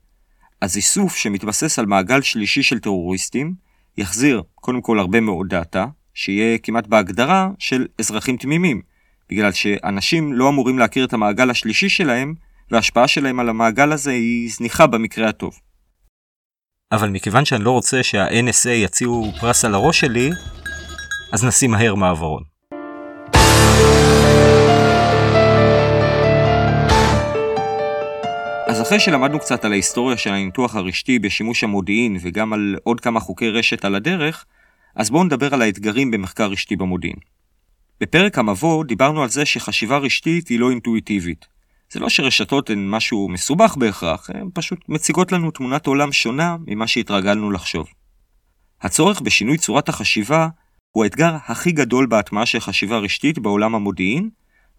אז 0.62 0.78
איסוף 0.78 1.16
שמתבסס 1.16 1.80
על 1.80 1.86
מעגל 1.86 2.22
שלישי 2.22 2.64
של 2.64 2.80
טרוריסטים, 2.80 3.54
יחזיר 3.98 4.44
קודם 4.56 4.82
כל 4.82 5.00
הרבה 5.00 5.20
מאוד 5.20 5.48
דאטה, 5.48 5.86
שיהיה 6.14 6.58
כמעט 6.58 6.88
בהגדרה 6.88 7.50
של 7.60 7.88
אזרחים 8.00 8.38
תמימים, 8.38 8.82
בגלל 9.30 9.52
שאנשים 9.52 10.34
לא 10.34 10.50
אמורים 10.50 10.80
להכיר 10.80 11.06
את 11.06 11.14
המעגל 11.14 11.50
השלישי 11.50 11.90
שלהם, 11.90 12.34
וההשפעה 12.72 13.08
שלהם 13.08 13.40
על 13.40 13.50
המעגל 13.50 13.92
הזה 13.92 14.12
היא 14.12 14.50
זניחה 14.52 14.88
במקרה 14.88 15.30
הטוב. 15.30 15.60
אבל 16.92 17.10
מכיוון 17.10 17.46
שאני 17.46 17.64
לא 17.64 17.72
רוצה 17.72 18.04
שה-NSA 18.04 18.70
יציעו 18.70 19.32
פרס 19.40 19.66
על 19.66 19.76
הראש 19.76 20.00
שלי, 20.00 20.30
אז 21.34 21.44
נשים 21.46 21.72
מהר 21.72 21.96
מעברון. 21.96 22.44
אז 28.68 28.82
אחרי 28.82 29.00
שלמדנו 29.00 29.40
קצת 29.40 29.66
על 29.66 29.72
ההיסטוריה 29.72 30.18
של 30.18 30.30
הניתוח 30.30 30.76
הרשתי 30.76 31.20
בשימוש 31.20 31.64
המודיעין 31.64 32.18
וגם 32.22 32.54
על 32.54 32.76
עוד 32.84 33.00
כמה 33.00 33.20
חוקי 33.20 33.50
רשת 33.50 33.86
על 33.86 33.96
הדרך, 33.96 34.46
אז 34.96 35.10
בואו 35.10 35.24
נדבר 35.24 35.54
על 35.54 35.62
האתגרים 35.62 36.12
במחקר 36.12 36.48
רשתי 36.48 36.76
במודיעין. 36.76 37.18
בפרק 38.02 38.38
המבוא 38.38 38.84
דיברנו 38.84 39.24
על 39.24 39.30
זה 39.30 39.46
שחשיבה 39.46 39.98
רשתית 39.98 40.48
היא 40.48 40.60
לא 40.60 40.70
אינטואיטיבית. 40.70 41.55
זה 41.96 42.00
לא 42.00 42.10
שרשתות 42.10 42.70
הן 42.70 42.90
משהו 42.90 43.30
מסובך 43.30 43.76
בהכרח, 43.78 44.30
הן 44.34 44.50
פשוט 44.54 44.80
מציגות 44.90 45.32
לנו 45.32 45.52
תמונת 45.52 45.88
עולם 45.88 46.12
שונה 46.12 46.56
ממה 46.68 46.88
שהתרגלנו 46.88 47.52
לחשוב. 47.52 47.88
הצורך 48.82 49.22
בשינוי 49.22 49.58
צורת 49.58 49.90
החשיבה 49.90 50.48
הוא 50.92 51.04
האתגר 51.04 51.36
הכי 51.46 51.72
גדול 51.72 52.06
בהטמעה 52.06 52.46
של 52.46 52.60
חשיבה 52.60 52.98
רשתית 52.98 53.40
בעולם 53.40 53.76
המודיעין, 53.76 54.30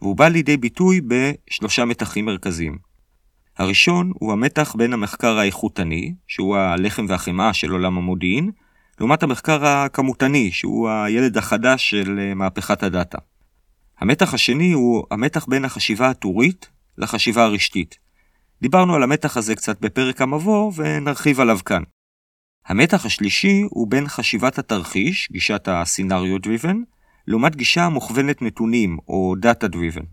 והוא 0.03 0.17
בא 0.17 0.29
לידי 0.29 0.57
ביטוי 0.57 1.01
בשלושה 1.09 1.85
מתחים 1.85 2.25
מרכזיים. 2.25 2.79
הראשון 3.59 4.13
הוא 4.15 4.33
המתח 4.33 4.75
בין 4.79 4.93
המחקר 4.93 5.39
האיכותני, 5.39 6.15
שהוא 6.29 6.57
הלחם 6.57 7.07
והחמאה 7.09 7.53
של 7.53 7.71
עולם 7.71 7.99
המודיעין, 7.99 8.51
לעומת 9.01 9.23
המחקר 9.23 9.67
הכמותני, 9.67 10.53
שהוא 10.53 10.89
הילד 10.89 11.39
החדש 11.39 11.91
של 11.91 12.19
אה, 12.19 12.35
מהפכת 12.35 12.83
הדאטה. 12.83 13.19
המתח 13.99 14.35
השני 14.35 14.73
הוא 14.73 15.05
המתח 15.11 15.47
בין 15.49 15.65
החשיבה 15.65 16.11
הטורית 16.11 16.76
לחשיבה 16.99 17.45
הרשתית. 17.45 17.99
דיברנו 18.63 18.95
על 18.95 19.03
המתח 19.03 19.37
הזה 19.37 19.55
קצת 19.55 19.81
בפרק 19.81 20.21
המבוא 20.21 20.73
ונרחיב 20.77 21.41
עליו 21.41 21.59
כאן. 21.65 21.83
המתח 22.67 23.07
השלישי 23.07 23.63
הוא 23.71 23.91
בין 23.91 24.09
חשיבת 24.09 24.59
התרחיש, 24.59 25.29
גישת 25.33 25.69
ה-scenario 25.69 26.47
driven, 26.47 26.77
לעומת 27.27 27.57
גישה 27.57 27.89
מוכוונת 27.89 28.43
נתונים 28.43 28.99
או 29.09 29.35
data 29.43 29.69
driven. 29.75 30.05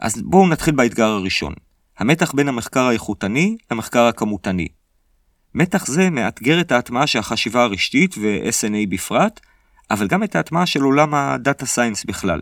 אז 0.00 0.22
בואו 0.22 0.48
נתחיל 0.48 0.74
באתגר 0.74 1.08
הראשון, 1.08 1.54
המתח 1.98 2.32
בין 2.32 2.48
המחקר 2.48 2.80
האיכותני 2.80 3.56
למחקר 3.70 4.02
הכמותני. 4.02 4.68
מתח 5.54 5.86
זה 5.86 6.10
מאתגר 6.10 6.60
את 6.60 6.72
ההטמעה 6.72 7.06
של 7.06 7.18
החשיבה 7.18 7.62
הרשתית 7.62 8.14
ו-SNA 8.18 8.88
בפרט, 8.88 9.40
אבל 9.90 10.06
גם 10.06 10.22
את 10.22 10.36
ההטמעה 10.36 10.66
של 10.66 10.82
עולם 10.82 11.14
הדאטה 11.14 11.66
סיינס 11.66 12.04
בכלל. 12.04 12.40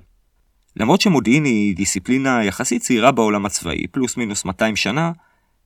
למרות 0.77 1.01
שמודיעין 1.01 1.45
היא 1.45 1.77
דיסציפלינה 1.77 2.45
יחסית 2.45 2.83
צעירה 2.83 3.13
בעולם 3.13 3.47
הצבאי, 3.47 3.87
פלוס 3.87 4.17
מינוס 4.17 4.45
200 4.45 4.77
שנה, 4.77 5.13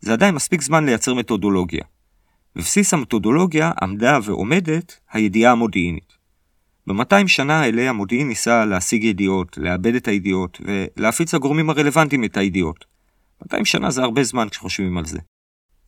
זה 0.01 0.13
עדיין 0.13 0.35
מספיק 0.35 0.63
זמן 0.63 0.85
לייצר 0.87 1.15
מתודולוגיה. 1.15 1.85
בבסיס 2.57 2.95
המתודולוגיה 2.95 3.73
עמדה 3.83 4.19
ועומדת 4.25 5.01
הידיעה 5.13 5.53
המודיעינית. 5.53 6.13
ב-200 6.87 7.27
שנה 7.27 7.61
האלה 7.61 7.91
המודיעין 7.91 8.29
ניסה 8.29 8.65
להשיג 8.65 9.05
ידיעות, 9.05 9.59
לאבד 9.59 9.95
את 9.95 10.09
הידיעות 10.09 10.61
ולהפיץ 10.65 11.35
לגורמים 11.35 11.71
הרלוונטיים 11.71 12.25
את 12.25 12.37
הידיעות. 12.37 12.85
200 13.43 13.65
שנה 13.65 13.91
זה 13.91 14.03
הרבה 14.03 14.23
זמן 14.23 14.49
כשחושבים 14.49 14.99
על 14.99 15.05
זה. 15.05 15.19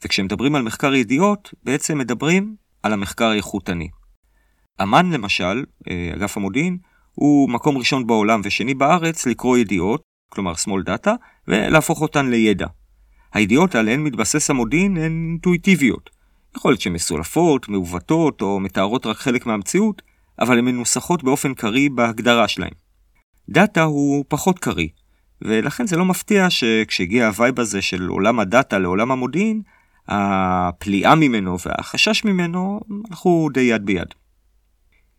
וכשמדברים 0.04 0.54
על 0.54 0.62
מחקר 0.62 0.94
ידיעות, 0.94 1.54
בעצם 1.64 1.98
מדברים 1.98 2.56
על 2.82 2.92
המחקר 2.92 3.24
האיכותני. 3.24 3.88
אמ"ן 4.82 5.10
למשל, 5.10 5.64
אה, 5.90 6.10
אגף 6.14 6.36
המודיעין, 6.36 6.78
הוא 7.14 7.50
מקום 7.50 7.78
ראשון 7.78 8.06
בעולם 8.06 8.40
ושני 8.44 8.74
בארץ 8.74 9.26
לקרוא 9.26 9.58
ידיעות, 9.58 10.02
כלומר 10.28 10.52
small 10.52 10.88
data, 10.88 11.10
ולהפוך 11.48 12.02
אותן 12.02 12.30
לידע. 12.30 12.66
הידיעות 13.32 13.74
עליהן 13.74 14.00
מתבסס 14.00 14.50
המודיעין 14.50 14.96
הן 14.96 15.02
אינטואיטיביות. 15.02 16.10
יכול 16.56 16.70
להיות 16.70 16.80
שהן 16.80 16.92
מסולפות, 16.92 17.68
מעוותות 17.68 18.42
או 18.42 18.60
מתארות 18.60 19.06
רק 19.06 19.16
חלק 19.16 19.46
מהמציאות, 19.46 20.02
אבל 20.40 20.58
הן 20.58 20.64
מנוסחות 20.64 21.24
באופן 21.24 21.54
קריא 21.54 21.90
בהגדרה 21.94 22.48
שלהן. 22.48 22.72
דאטה 23.48 23.82
הוא 23.82 24.24
פחות 24.28 24.58
קריא, 24.58 24.88
ולכן 25.42 25.86
זה 25.86 25.96
לא 25.96 26.04
מפתיע 26.04 26.50
שכשהגיע 26.50 27.26
ה 27.26 27.33
wave 27.33 27.60
הזה 27.60 27.82
של 27.82 28.06
עולם 28.06 28.40
הדאטה 28.40 28.78
לעולם 28.78 29.10
המודיעין, 29.10 29.62
הפליאה 30.08 31.14
ממנו 31.14 31.56
והחשש 31.66 32.24
ממנו 32.24 32.80
הלכו 33.10 33.48
די 33.52 33.60
יד 33.60 33.86
ביד. 33.86 34.08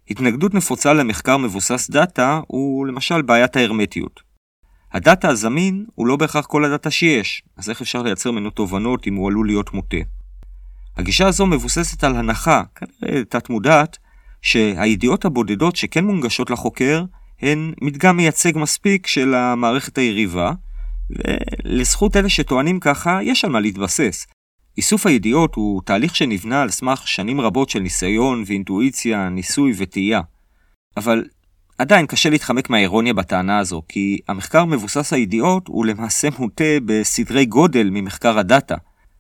התנגדות 0.10 0.54
נפוצה 0.54 0.94
למחקר 0.94 1.38
מבוסס 1.38 1.90
דאטה 1.90 2.40
הוא 2.48 2.88
למשל 2.88 3.22
בעיית 3.22 3.56
ההרמטיות. 3.56 4.20
הדאטה 4.94 5.30
הזמין 5.30 5.86
הוא 5.96 6.08
לא 6.08 6.16
בהכרח 6.16 6.46
כל 6.46 6.66
הדאטה 6.66 6.92
שיש, 6.92 7.44
אז 7.58 7.70
איך 7.70 7.82
אפשר 7.82 8.04
לייצר 8.04 8.32
ממנו 8.32 8.50
תובנות 8.50 9.08
אם 9.08 9.16
הוא 9.16 9.28
עלול 9.28 9.48
להיות 9.48 9.74
מוטה? 9.74 9.98
הגישה 10.98 11.28
הזו 11.28 11.46
מבוססת 11.46 12.04
על 12.04 12.16
הנחה, 12.16 12.64
כנראה 12.76 13.24
תת 13.24 13.50
מודעת, 13.50 13.98
שהידיעות 14.42 15.26
הבודדות 15.26 15.76
שכן 15.76 16.06
מונגשות 16.06 16.50
לחוקר 16.50 17.04
הן 17.42 17.74
מדגם 17.82 18.18
מייצג 18.18 18.58
מספיק 18.58 19.08
של 19.08 19.34
המערכת 19.34 19.98
היריבה, 19.98 20.52
ולזכות 21.10 22.16
אלה 22.18 22.30
שטוענים 22.30 22.80
ככה, 22.80 23.20
יש 23.24 23.46
על 23.46 23.52
מה 23.52 23.60
להתבסס. 23.60 24.28
איסוף 24.78 25.06
הידיעות 25.06 25.56
הוא 25.56 25.82
תהליך 25.86 26.16
שנבנה 26.16 26.62
על 26.62 26.70
סמך 26.70 27.08
שנים 27.08 27.42
רבות 27.42 27.70
של 27.70 27.80
ניסיון 27.80 28.44
ואינטואיציה, 28.48 29.30
ניסוי 29.30 29.74
וטעייה. 29.78 30.22
אבל 30.98 31.24
עדיין 31.78 32.06
קשה 32.06 32.30
להתחמק 32.30 32.70
מהאירוניה 32.70 33.14
בטענה 33.14 33.60
הזו, 33.60 33.82
כי 33.88 34.20
המחקר 34.28 34.66
מבוסס 34.66 35.14
הידיעות 35.14 35.68
הוא 35.68 35.86
למעשה 35.86 36.28
מוטה 36.40 36.64
בסדרי 36.86 37.46
גודל 37.46 37.90
ממחקר 37.92 38.40
הדאטה. 38.40 38.76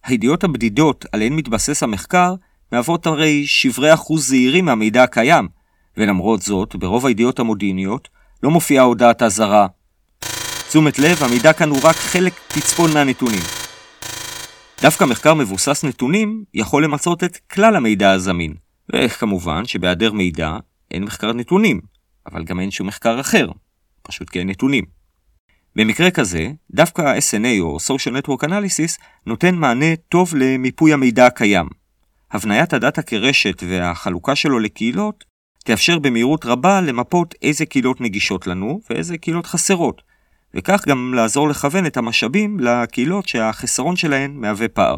הידיעות 0.05 0.43
הבדידות 0.43 1.05
עליהן 1.11 1.33
מתבסס 1.33 1.83
המחקר 1.83 2.35
מהוות 2.71 3.07
הרי 3.07 3.47
שברי 3.47 3.93
אחוז 3.93 4.27
זעירים 4.27 4.65
מהמידע 4.65 5.03
הקיים, 5.03 5.47
ולמרות 5.97 6.41
זאת, 6.41 6.75
ברוב 6.75 7.05
הידיעות 7.05 7.39
המודיעיניות 7.39 8.09
לא 8.43 8.51
מופיעה 8.51 8.83
הודעת 8.83 9.21
אזהרה. 9.23 9.67
תשומת 10.69 10.99
לב, 10.99 11.23
המידע 11.23 11.53
כאן 11.53 11.69
הוא 11.69 11.79
רק 11.83 11.95
חלק 11.95 12.33
פצפון 12.33 12.93
מהנתונים. 12.93 13.60
דווקא 14.81 15.03
מחקר 15.03 15.33
מבוסס 15.33 15.85
נתונים 15.85 16.43
יכול 16.53 16.83
למצות 16.83 17.23
את 17.23 17.37
כלל 17.37 17.75
המידע 17.75 18.11
הזמין, 18.11 18.53
וכמובן 18.93 19.65
שבהיעדר 19.65 20.11
מידע 20.11 20.57
אין 20.91 21.03
מחקר 21.03 21.33
נתונים, 21.33 21.81
אבל 22.31 22.43
גם 22.43 22.59
אין 22.59 22.71
שום 22.71 22.87
מחקר 22.87 23.19
אחר, 23.19 23.49
פשוט 24.01 24.29
כי 24.29 24.39
אין 24.39 24.49
נתונים. 24.49 24.83
במקרה 25.75 26.11
כזה, 26.11 26.51
דווקא 26.71 27.01
ה-SNA 27.01 27.59
או 27.61 27.77
Social 27.77 28.11
Network 28.11 28.47
Analysis 28.47 29.01
נותן 29.25 29.55
מענה 29.55 29.95
טוב 30.09 30.35
למיפוי 30.35 30.93
המידע 30.93 31.25
הקיים. 31.25 31.67
הבניית 32.31 32.73
הדאטה 32.73 33.01
כרשת 33.01 33.63
והחלוקה 33.69 34.35
שלו 34.35 34.59
לקהילות 34.59 35.23
תאפשר 35.65 35.99
במהירות 35.99 36.45
רבה 36.45 36.81
למפות 36.81 37.35
איזה 37.41 37.65
קהילות 37.65 38.01
נגישות 38.01 38.47
לנו 38.47 38.81
ואיזה 38.89 39.17
קהילות 39.17 39.45
חסרות, 39.45 40.01
וכך 40.53 40.87
גם 40.87 41.13
לעזור 41.13 41.49
לכוון 41.49 41.85
את 41.85 41.97
המשאבים 41.97 42.59
לקהילות 42.59 43.27
שהחסרון 43.27 43.95
שלהן 43.95 44.31
מהווה 44.35 44.67
פער. 44.67 44.97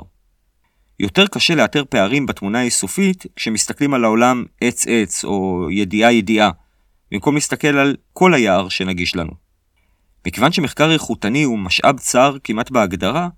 יותר 0.99 1.27
קשה 1.27 1.55
לאתר 1.55 1.83
פערים 1.89 2.25
בתמונה 2.25 2.59
האיסופית 2.59 3.25
כשמסתכלים 3.35 3.93
על 3.93 4.03
העולם 4.03 4.43
עץ 4.61 4.85
עץ 4.87 5.25
או 5.25 5.67
ידיעה 5.71 6.13
ידיעה, 6.13 6.49
במקום 7.11 7.35
להסתכל 7.35 7.67
על 7.67 7.95
כל 8.13 8.33
היער 8.33 8.69
שנגיש 8.69 9.15
לנו. 9.15 9.31
מכיוון 10.27 10.51
שמחקר 10.51 10.91
איכותני 10.91 11.43
הוא 11.43 11.59
משאב 11.59 11.97
צר 11.97 12.37
כמעט 12.43 12.71
בהגדרה, 12.71 13.29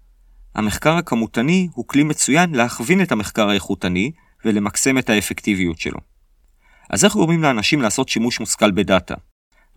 המחקר 0.56 0.95
הכמותני 0.95 1.67
הוא 1.73 1.88
כלי 1.88 2.04
מצוין 2.04 2.56
להכווין 2.56 3.01
את 3.01 3.12
המחקר 3.12 3.49
האיכותני 3.49 4.12
ולמקסם 4.45 4.97
את 4.97 5.10
האפקטיביות 5.10 5.80
שלו. 5.80 5.99
אז 6.89 7.06
איך 7.06 7.13
גורמים 7.13 7.43
לאנשים 7.43 7.82
לעשות 7.82 8.10
שימוש 8.10 8.39
מושכל 8.39 8.71
בדאטה? 8.71 9.15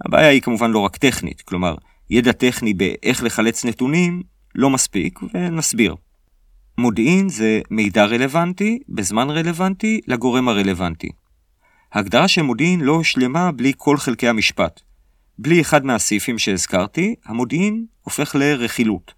הבעיה 0.07 0.29
היא 0.29 0.42
כמובן 0.42 0.70
לא 0.70 0.79
רק 0.79 0.96
טכנית, 0.96 1.40
כלומר, 1.40 1.74
ידע 2.11 2.33
טכני 2.33 2.75
באיך 2.75 3.23
לחלץ 3.23 3.64
נתונים 3.64 4.23
לא 4.55 4.71
מספיק, 4.71 5.18
ונסביר. 5.35 5.94
מודיעין 6.79 7.29
זה 7.29 7.61
מידע 7.71 8.05
רלוונטי, 8.05 8.79
בזמן 8.88 9.31
רלוונטי, 9.31 10.01
לגורם 10.07 10.49
הרלוונטי. 10.49 11.09
ההגדרה 11.92 12.29
של 12.29 12.42
מודיעין 12.42 12.81
לא 12.81 12.92
הושלמה 12.92 13.53
בלי 13.53 13.73
כל 13.77 13.97
חלקי 13.97 14.29
המשפט. 14.29 14.81
בלי 15.38 15.61
אחד 15.61 15.85
מהסעיפים 15.85 16.38
שהזכרתי, 16.38 17.14
המודיעין 17.25 17.87
הופך 18.01 18.35
לרכילות. 18.35 19.14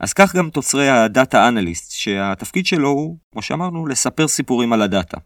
אז 0.00 0.12
כך 0.12 0.36
גם 0.36 0.50
תוצרי 0.50 0.88
ה 0.88 1.00
data 1.00 1.48
analyst, 1.48 1.90
שהתפקיד 1.92 2.66
שלו 2.66 2.88
הוא, 2.88 3.18
כמו 3.32 3.42
שאמרנו, 3.42 3.86
לספר 3.86 4.28
סיפורים 4.28 4.72
על 4.72 4.82
הדאטה. 4.82 5.16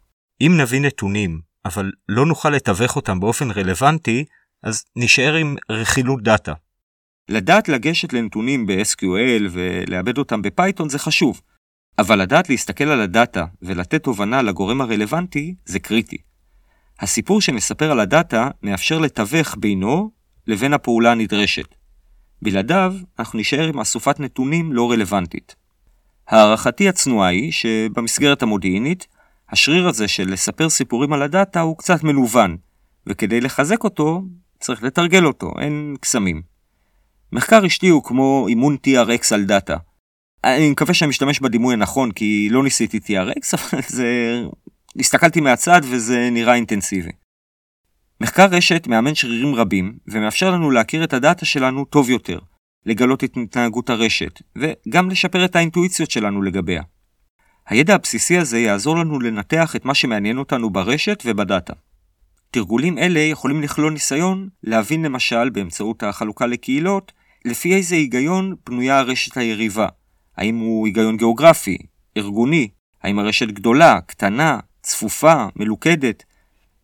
אם 0.41 0.57
נביא 0.61 0.81
נתונים, 0.81 1.41
אבל 1.65 1.93
לא 2.09 2.27
נוכל 2.27 2.51
לתווך 2.51 2.97
אותם 2.97 3.21
באופן 3.21 3.51
רלוונטי, 3.51 4.25
אז 4.63 4.85
נשאר 4.97 5.35
עם 5.35 5.57
רכילות 5.71 6.23
דאטה. 6.23 6.53
לדעת 7.31 7.69
לגשת 7.69 8.13
לנתונים 8.13 8.67
ב-SQL 8.67 9.43
ולעבד 9.51 10.19
אותם 10.19 10.43
בפייתון 10.43 10.89
זה 10.89 10.99
חשוב, 10.99 11.41
אבל 11.99 12.23
לדעת 12.23 12.51
להסתכל 12.51 12.85
על 12.85 13.01
הדאטה 13.01 13.45
ולתת 13.63 14.03
תובנה 14.03 14.43
לגורם 14.43 14.81
הרלוונטי 14.81 15.55
זה 15.65 15.79
קריטי. 15.79 16.17
הסיפור 17.01 17.41
שנספר 17.41 17.91
על 17.91 18.01
הדאטה 18.01 18.49
מאפשר 18.63 18.99
לתווך 18.99 19.57
בינו 19.59 20.11
לבין 20.47 20.73
הפעולה 20.73 21.13
הנדרשת. 21.13 21.75
בלעדיו, 22.43 22.95
אנחנו 23.19 23.39
נשאר 23.39 23.69
עם 23.69 23.81
אסופת 23.81 24.21
נתונים 24.21 24.73
לא 24.73 24.91
רלוונטית. 24.91 25.57
הערכתי 26.29 26.89
הצנועה 26.89 27.29
היא 27.29 27.53
שבמסגרת 27.53 28.43
המודיעינית, 28.43 29.07
השריר 29.51 29.89
הזה 29.89 30.09
של 30.09 30.33
לספר 30.33 30.71
סיפורים 30.71 31.13
על 31.13 31.23
הדאטה 31.23 31.61
הוא 31.61 31.79
קצת 31.79 32.03
מלוון, 32.05 32.57
וכדי 33.07 33.41
לחזק 33.41 33.85
אותו, 33.85 34.23
צריך 34.61 34.83
לתרגל 34.83 35.25
אותו, 35.25 35.53
אין 35.61 35.97
קסמים. 36.01 36.50
מחקר 37.33 37.63
רשתי 37.63 37.89
הוא 37.89 38.05
כמו 38.05 38.47
אימון 38.49 38.77
TRX 38.87 39.35
על 39.35 39.45
דאטה. 39.45 39.77
אני 40.45 40.71
מקווה 40.71 40.95
שאני 40.95 41.09
משתמש 41.09 41.41
בדימוי 41.41 41.75
הנכון, 41.75 42.13
כי 42.13 42.49
לא 42.51 42.63
ניסיתי 42.63 42.99
TRX, 42.99 43.43
אבל 43.59 43.81
זה... 43.89 44.41
הסתכלתי 44.99 45.41
מהצד 45.41 45.81
וזה 45.85 46.29
נראה 46.33 46.55
אינטנסיבי. 46.55 47.11
מחקר 48.21 48.47
רשת 48.47 48.87
מאמן 48.87 49.15
שרירים 49.15 49.55
רבים, 49.55 49.99
ומאפשר 50.09 50.51
לנו 50.51 50.71
להכיר 50.71 51.05
את 51.05 51.13
הדאטה 51.13 51.45
שלנו 51.45 51.85
טוב 51.85 52.11
יותר, 52.11 52.39
לגלות 52.87 53.25
את 53.25 53.37
התנהגות 53.37 53.91
הרשת, 53.91 54.43
וגם 54.57 55.11
לשפר 55.11 55.45
את 55.45 55.57
האינטואיציות 55.57 56.11
שלנו 56.11 56.43
לגביה. 56.43 56.83
הידע 57.67 57.95
הבסיסי 57.95 58.39
הזה 58.39 58.59
יעזור 58.59 58.97
לנו 58.97 59.21
לנתח 59.21 59.77
את 59.77 59.85
מה 59.85 59.95
שמעניין 59.95 60.39
אותנו 60.39 60.71
ברשת 60.71 61.23
ובדאטה. 61.27 61.73
תרגולים 62.51 62.99
אלה 62.99 63.21
יכולים 63.21 63.63
לכלול 63.63 63.93
ניסיון 63.93 64.49
להבין 64.63 65.03
למשל 65.03 65.51
באמצעות 65.51 66.03
החלוקה 66.03 66.47
לקהילות, 66.47 67.13
לפי 67.45 67.75
איזה 67.75 67.95
היגיון 67.95 68.55
בנויה 68.67 68.99
הרשת 68.99 69.37
היריבה. 69.37 69.89
האם 70.37 70.59
הוא 70.59 70.87
היגיון 70.87 71.17
גיאוגרפי, 71.17 71.79
ארגוני, 72.17 72.69
האם 73.03 73.19
הרשת 73.19 73.49
גדולה, 73.49 74.01
קטנה, 74.07 74.59
צפופה, 74.83 75.47
מלוכדת, 75.57 76.25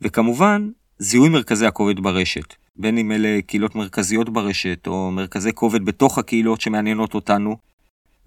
וכמובן, 0.01 0.71
זיהוי 0.99 1.29
מרכזי 1.29 1.67
הכובד 1.67 2.01
ברשת, 2.01 2.55
בין 2.77 2.99
אם 2.99 3.13
אלה 3.13 3.39
קהילות 3.47 3.75
מרכזיות 3.75 4.31
ברשת, 4.31 4.87
או 4.87 5.11
מרכזי 5.11 5.53
כובד 5.53 5.85
בתוך 5.85 6.19
הקהילות 6.19 6.61
שמעניינות 6.61 7.15
אותנו, 7.15 7.57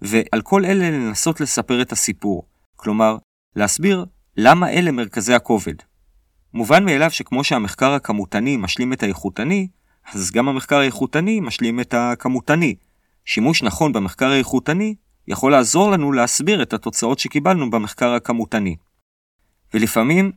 ועל 0.02 0.42
כל 0.42 0.64
אלה 0.64 0.90
לנסות 0.90 1.40
לספר 1.40 1.82
את 1.82 1.92
הסיפור, 1.92 2.46
כלומר, 2.76 3.16
להסביר 3.56 4.04
למה 4.36 4.70
אלה 4.70 4.90
מרכזי 4.90 5.34
הכובד. 5.34 5.74
מובן 6.54 6.84
מאליו 6.84 7.10
שכמו 7.10 7.44
שהמחקר 7.44 7.92
הכמותני 7.92 8.56
משלים 8.56 8.92
את 8.92 9.02
האיכותני, 9.02 9.68
אז 10.14 10.30
גם 10.30 10.48
המחקר 10.48 10.76
האיכותני 10.76 11.40
משלים 11.40 11.80
את 11.80 11.94
הכמותני. 11.94 12.74
שימוש 13.24 13.62
נכון 13.62 13.92
במחקר 13.92 14.26
האיכותני 14.26 14.94
יכול 15.28 15.52
לעזור 15.52 15.90
לנו 15.90 16.12
להסביר 16.12 16.62
את 16.62 16.72
התוצאות 16.72 17.18
שקיבלנו 17.18 17.70
במחקר 17.70 18.10
הכמותני. 18.10 18.76
ולפעמים 19.74 20.32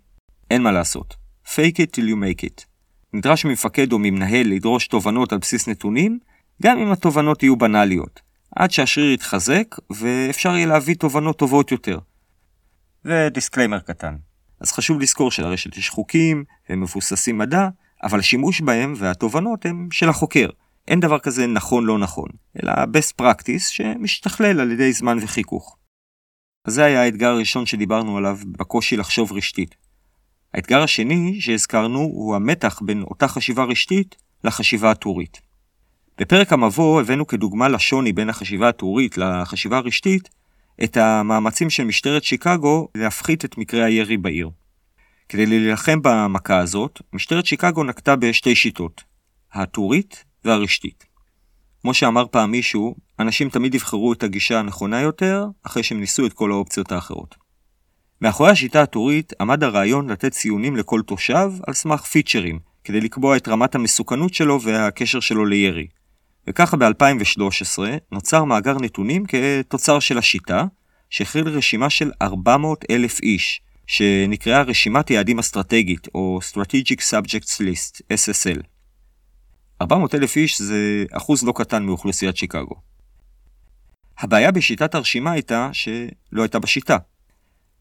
אין 0.52 0.62
מה 0.62 0.72
לעשות. 0.72 1.16
fake 1.46 1.78
it 1.78 1.96
till 1.96 2.04
you 2.04 2.16
make 2.16 2.44
it. 2.44 2.66
נדרש 3.14 3.46
ממפקד 3.46 3.92
או 3.92 4.00
ממנהל 4.00 4.48
לדרוש 4.48 4.88
תובנות 4.88 5.32
על 5.32 5.38
בסיס 5.38 5.70
נתונים, 5.70 6.20
גם 6.64 6.78
אם 6.78 6.92
התובנות 6.92 7.44
יהיו 7.44 7.56
בנאליות, 7.56 8.22
עד 8.56 8.72
שהשריר 8.72 9.12
יתחזק 9.12 9.76
ואפשר 9.90 10.56
יהיה 10.56 10.66
להביא 10.66 10.96
תובנות 10.96 11.38
טובות 11.38 11.72
יותר. 11.72 12.00
ו 13.06 13.12
disclaimer 13.12 13.80
קטן. 13.80 14.16
אז 14.60 14.72
חשוב 14.72 15.00
לזכור 15.00 15.32
שלרשת 15.32 15.78
יש 15.78 15.90
חוקים, 15.90 16.44
הם 16.70 16.82
מבוססים 16.82 17.38
מדע, 17.38 17.68
אבל 18.04 18.20
השימוש 18.20 18.62
בהם 18.62 18.94
והתובנות 18.98 19.66
הם 19.66 19.88
של 19.92 20.10
החוקר. 20.10 20.50
אין 20.88 21.00
דבר 21.00 21.20
כזה 21.20 21.48
נכון 21.48 21.86
לא 21.86 22.00
נכון, 22.00 22.30
אלא 22.64 22.74
best 22.74 23.22
practice 23.22 23.60
שמשתכלל 23.70 24.60
על 24.60 24.72
ידי 24.72 24.94
זמן 24.94 25.18
וחיכוך. 25.22 25.78
אז 26.66 26.74
זה 26.74 26.84
היה 26.84 27.02
האתגר 27.02 27.30
הראשון 27.30 27.66
שדיברנו 27.66 28.18
עליו 28.18 28.38
בקושי 28.46 28.98
לחשוב 28.98 29.34
רשתית. 29.34 29.76
האתגר 30.54 30.84
השני 30.84 31.42
שהזכרנו 31.42 32.00
הוא 32.00 32.36
המתח 32.36 32.80
בין 32.86 33.02
אותה 33.02 33.28
חשיבה 33.28 33.64
רשתית 33.64 34.16
לחשיבה 34.44 34.92
הטורית. 34.92 35.42
בפרק 36.18 36.54
המבוא 36.54 37.02
הבאנו 37.02 37.28
כדוגמה 37.28 37.70
לשוני 37.70 38.14
בין 38.14 38.30
החשיבה 38.30 38.70
הטורית 38.70 39.18
לחשיבה 39.18 39.78
הרשתית 39.78 40.30
את 40.84 40.98
המאמצים 40.98 41.70
של 41.70 41.84
משטרת 41.84 42.24
שיקגו 42.24 42.88
להפחית 42.96 43.46
את 43.46 43.58
מקרי 43.58 43.84
הירי 43.84 44.18
בעיר. 44.18 44.50
כדי 45.30 45.46
להילחם 45.46 46.00
במכה 46.04 46.58
הזאת, 46.58 47.02
משטרת 47.14 47.46
שיקגו 47.46 47.84
נקטה 47.84 48.16
בשתי 48.16 48.56
שיטות, 48.56 49.04
הטורית 49.54 50.24
והרשתית. 50.46 51.06
כמו 51.82 51.94
שאמר 51.94 52.26
פעם 52.32 52.52
מישהו, 52.52 52.96
אנשים 53.20 53.50
תמיד 53.50 53.76
יבחרו 53.76 54.14
את 54.14 54.24
הגישה 54.24 54.60
הנכונה 54.60 55.02
יותר, 55.02 55.46
אחרי 55.64 55.84
שהם 55.84 56.00
ניסו 56.00 56.26
את 56.26 56.34
כל 56.34 56.52
האופציות 56.52 56.92
האחרות. 56.92 57.36
מאחורי 58.22 58.52
השיטה 58.52 58.82
הטורית 58.82 59.34
עמד 59.42 59.64
הרעיון 59.64 60.10
לתת 60.10 60.32
ציונים 60.32 60.76
לכל 60.76 61.02
תושב 61.02 61.52
על 61.68 61.74
סמך 61.74 62.02
פיצ'רים, 62.02 62.60
כדי 62.84 63.02
לקבוע 63.02 63.38
את 63.38 63.48
רמת 63.48 63.76
המסוכנות 63.76 64.34
שלו 64.34 64.62
והקשר 64.62 65.20
שלו 65.20 65.46
לירי. 65.46 65.88
וככה 66.48 66.78
ב-2013 66.78 67.80
נוצר 68.12 68.44
מאגר 68.44 68.78
נתונים 68.82 69.24
כתוצר 69.28 70.00
של 70.00 70.18
השיטה, 70.18 70.66
שהכיל 71.10 71.48
רשימה 71.48 71.90
של 71.90 72.12
400 72.22 72.86
אלף 72.90 73.20
איש, 73.22 73.62
שנקראה 73.94 74.62
רשימת 74.62 75.10
יעדים 75.10 75.40
אסטרטגית, 75.40 76.08
או 76.16 76.40
Strategic 76.52 77.00
Subjects 77.00 77.60
List, 77.60 78.02
SSL. 78.14 78.62
400 79.82 80.16
אלף 80.16 80.36
איש 80.36 80.62
זה 80.62 81.06
אחוז 81.12 81.44
לא 81.44 81.54
קטן 81.56 81.84
מאוכלוסיית 81.84 82.38
שיקגו. 82.38 82.76
הבעיה 84.20 84.52
בשיטת 84.52 84.96
הרשימה 84.96 85.32
הייתה 85.32 85.70
שלא 85.74 86.42
הייתה 86.42 86.60
בשיטה. 86.60 86.98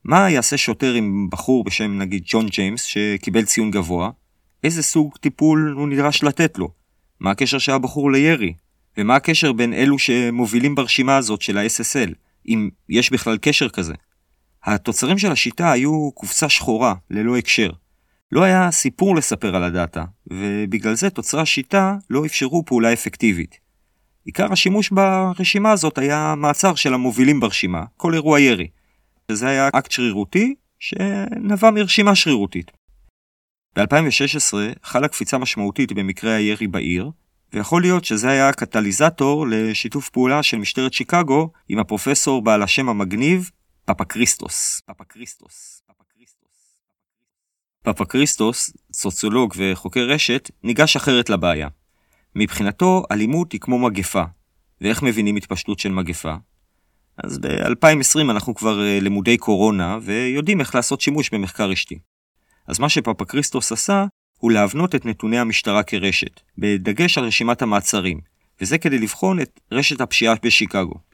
מה 0.04 0.30
יעשה 0.30 0.56
שוטר 0.56 0.94
עם 0.94 1.28
בחור 1.30 1.64
בשם 1.64 1.98
נגיד 1.98 2.22
ג'ון 2.26 2.46
ג'יימס 2.46 2.82
שקיבל 2.82 3.44
ציון 3.44 3.70
גבוה? 3.70 4.10
איזה 4.64 4.82
סוג 4.82 5.16
טיפול 5.20 5.74
הוא 5.76 5.88
נדרש 5.88 6.24
לתת 6.24 6.58
לו? 6.58 6.68
מה 7.20 7.30
הקשר 7.30 7.58
של 7.58 7.72
הבחור 7.72 8.12
לירי? 8.12 8.54
ומה 8.98 9.16
הקשר 9.16 9.52
בין 9.52 9.74
אלו 9.74 9.98
שמובילים 9.98 10.74
ברשימה 10.74 11.16
הזאת 11.16 11.42
של 11.42 11.58
ה-SSL, 11.58 12.14
אם 12.48 12.68
יש 12.88 13.12
בכלל 13.12 13.38
קשר 13.38 13.68
כזה? 13.68 13.94
התוצרים 14.64 15.18
של 15.18 15.32
השיטה 15.32 15.72
היו 15.72 16.10
קופסה 16.14 16.48
שחורה, 16.48 16.94
ללא 17.10 17.36
הקשר. 17.36 17.70
לא 18.32 18.42
היה 18.42 18.70
סיפור 18.70 19.16
לספר 19.16 19.56
על 19.56 19.64
הדאטה, 19.64 20.04
ובגלל 20.26 20.94
זה 20.94 21.10
תוצרי 21.10 21.40
השיטה 21.40 21.96
לא 22.10 22.26
אפשרו 22.26 22.64
פעולה 22.64 22.92
אפקטיבית. 22.92 23.60
עיקר 24.24 24.52
השימוש 24.52 24.90
ברשימה 24.90 25.70
הזאת 25.70 25.98
היה 25.98 26.34
מעצר 26.36 26.74
של 26.74 26.94
המובילים 26.94 27.40
ברשימה, 27.40 27.84
כל 27.96 28.14
אירוע 28.14 28.40
ירי. 28.40 28.68
שזה 29.30 29.48
היה 29.48 29.68
אקט 29.68 29.90
שרירותי 29.90 30.54
שנבע 30.78 31.70
מרשימה 31.70 32.14
שרירותית. 32.14 32.70
ב-2016 33.76 34.54
חלה 34.82 35.08
קפיצה 35.08 35.38
משמעותית 35.38 35.92
במקרה 35.92 36.34
הירי 36.34 36.66
בעיר, 36.66 37.10
ויכול 37.52 37.82
להיות 37.82 38.04
שזה 38.04 38.30
היה 38.30 38.48
הקטליזטור 38.48 39.46
לשיתוף 39.50 40.08
פעולה 40.08 40.42
של 40.42 40.58
משטרת 40.58 40.92
שיקגו 40.92 41.50
עם 41.68 41.78
הפרופסור 41.78 42.42
בעל 42.42 42.62
השם 42.62 42.88
המגניב, 42.88 43.50
פאפה 43.84 44.04
קריסטוס. 44.04 44.82
פאפה 44.86 45.04
קריסטוס. 45.04 45.82
פאפה 47.82 48.04
קריסטוס, 48.04 48.72
סוציולוג 48.92 49.54
וחוקר 49.56 50.00
רשת, 50.00 50.50
ניגש 50.62 50.96
אחרת 50.96 51.30
לבעיה. 51.30 51.68
מבחינתו, 52.36 53.02
אלימות 53.12 53.52
היא 53.52 53.60
כמו 53.60 53.78
מגפה. 53.78 54.24
ואיך 54.80 55.02
מבינים 55.02 55.36
התפשטות 55.36 55.78
של 55.78 55.88
מגפה? 55.88 56.34
אז 57.24 57.38
ב-2020 57.38 58.30
אנחנו 58.30 58.54
כבר 58.54 58.82
אה, 58.82 58.98
למודי 59.00 59.36
קורונה, 59.36 59.98
ויודעים 60.02 60.60
איך 60.60 60.74
לעשות 60.74 61.00
שימוש 61.00 61.30
במחקר 61.30 61.70
רשתי. 61.70 61.98
אז 62.66 62.78
מה 62.78 62.88
שפאפה 62.88 63.24
קריסטוס 63.24 63.72
עשה, 63.72 64.04
הוא 64.38 64.52
להבנות 64.52 64.94
את 64.94 65.06
נתוני 65.06 65.38
המשטרה 65.38 65.82
כרשת, 65.82 66.40
בדגש 66.58 67.18
על 67.18 67.24
רשימת 67.24 67.62
המעצרים, 67.62 68.20
וזה 68.60 68.78
כדי 68.78 68.98
לבחון 68.98 69.40
את 69.40 69.60
רשת 69.72 70.00
הפשיעה 70.00 70.34
בשיקגו. 70.42 71.11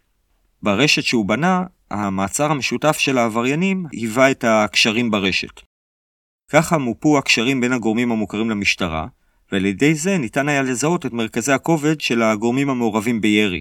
ברשת 0.62 1.02
שהוא 1.02 1.26
בנה, 1.26 1.62
המעצר 1.90 2.50
המשותף 2.50 2.98
של 2.98 3.18
העבריינים 3.18 3.86
היווה 3.92 4.30
את 4.30 4.44
הקשרים 4.44 5.10
ברשת. 5.10 5.60
ככה 6.50 6.78
מופו 6.78 7.18
הקשרים 7.18 7.60
בין 7.60 7.72
הגורמים 7.72 8.12
המוכרים 8.12 8.50
למשטרה, 8.50 9.06
ועל 9.52 9.66
ידי 9.66 9.94
זה 9.94 10.18
ניתן 10.18 10.48
היה 10.48 10.62
לזהות 10.62 11.06
את 11.06 11.12
מרכזי 11.12 11.52
הכובד 11.52 12.00
של 12.00 12.22
הגורמים 12.22 12.70
המעורבים 12.70 13.20
בירי. 13.20 13.60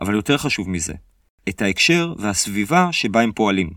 אבל 0.00 0.14
יותר 0.14 0.38
חשוב 0.38 0.70
מזה, 0.70 0.94
את 1.48 1.62
ההקשר 1.62 2.14
והסביבה 2.18 2.88
שבה 2.92 3.20
הם 3.20 3.32
פועלים. 3.32 3.70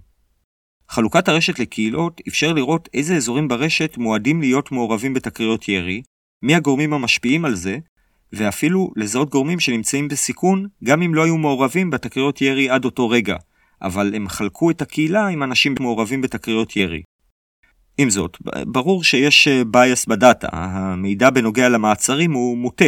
חלוקת 0.90 1.28
הרשת 1.28 1.60
לקהילות 1.60 2.22
אפשר 2.28 2.54
לראות 2.54 2.90
איזה 2.94 3.16
אזורים 3.16 3.48
ברשת 3.48 3.98
מועדים 3.98 4.42
להיות 4.42 4.72
מעורבים 4.72 5.14
בתקריות 5.14 5.70
ירי, 5.70 6.02
מי 6.42 6.56
הגורמים 6.56 6.94
המשפיעים 6.94 7.46
על 7.46 7.56
זה, 7.56 7.78
ואפילו 8.34 8.92
לזהות 8.96 9.30
גורמים 9.30 9.60
שנמצאים 9.60 10.08
בסיכון 10.08 10.68
גם 10.84 11.02
אם 11.02 11.16
לא 11.16 11.24
היו 11.24 11.38
מעורבים 11.38 11.90
בתקריות 11.90 12.42
ירי 12.42 12.70
עד 12.70 12.86
אותו 12.86 13.10
רגע, 13.10 13.36
אבל 13.82 14.16
הם 14.16 14.30
חלקו 14.30 14.72
את 14.72 14.82
הקהילה 14.82 15.28
עם 15.28 15.44
אנשים 15.44 15.76
מעורבים 15.80 16.22
בתקריות 16.22 16.76
ירי. 16.76 17.02
עם 17.98 18.10
זאת, 18.10 18.38
ברור 18.68 19.04
שיש 19.04 19.48
bias 19.48 20.10
אה, 20.10 20.16
בדאטה, 20.16 20.48
המידע 20.52 21.30
בנוגע 21.30 21.70
למעצרים 21.70 22.34
הוא 22.34 22.58
מוטה, 22.58 22.86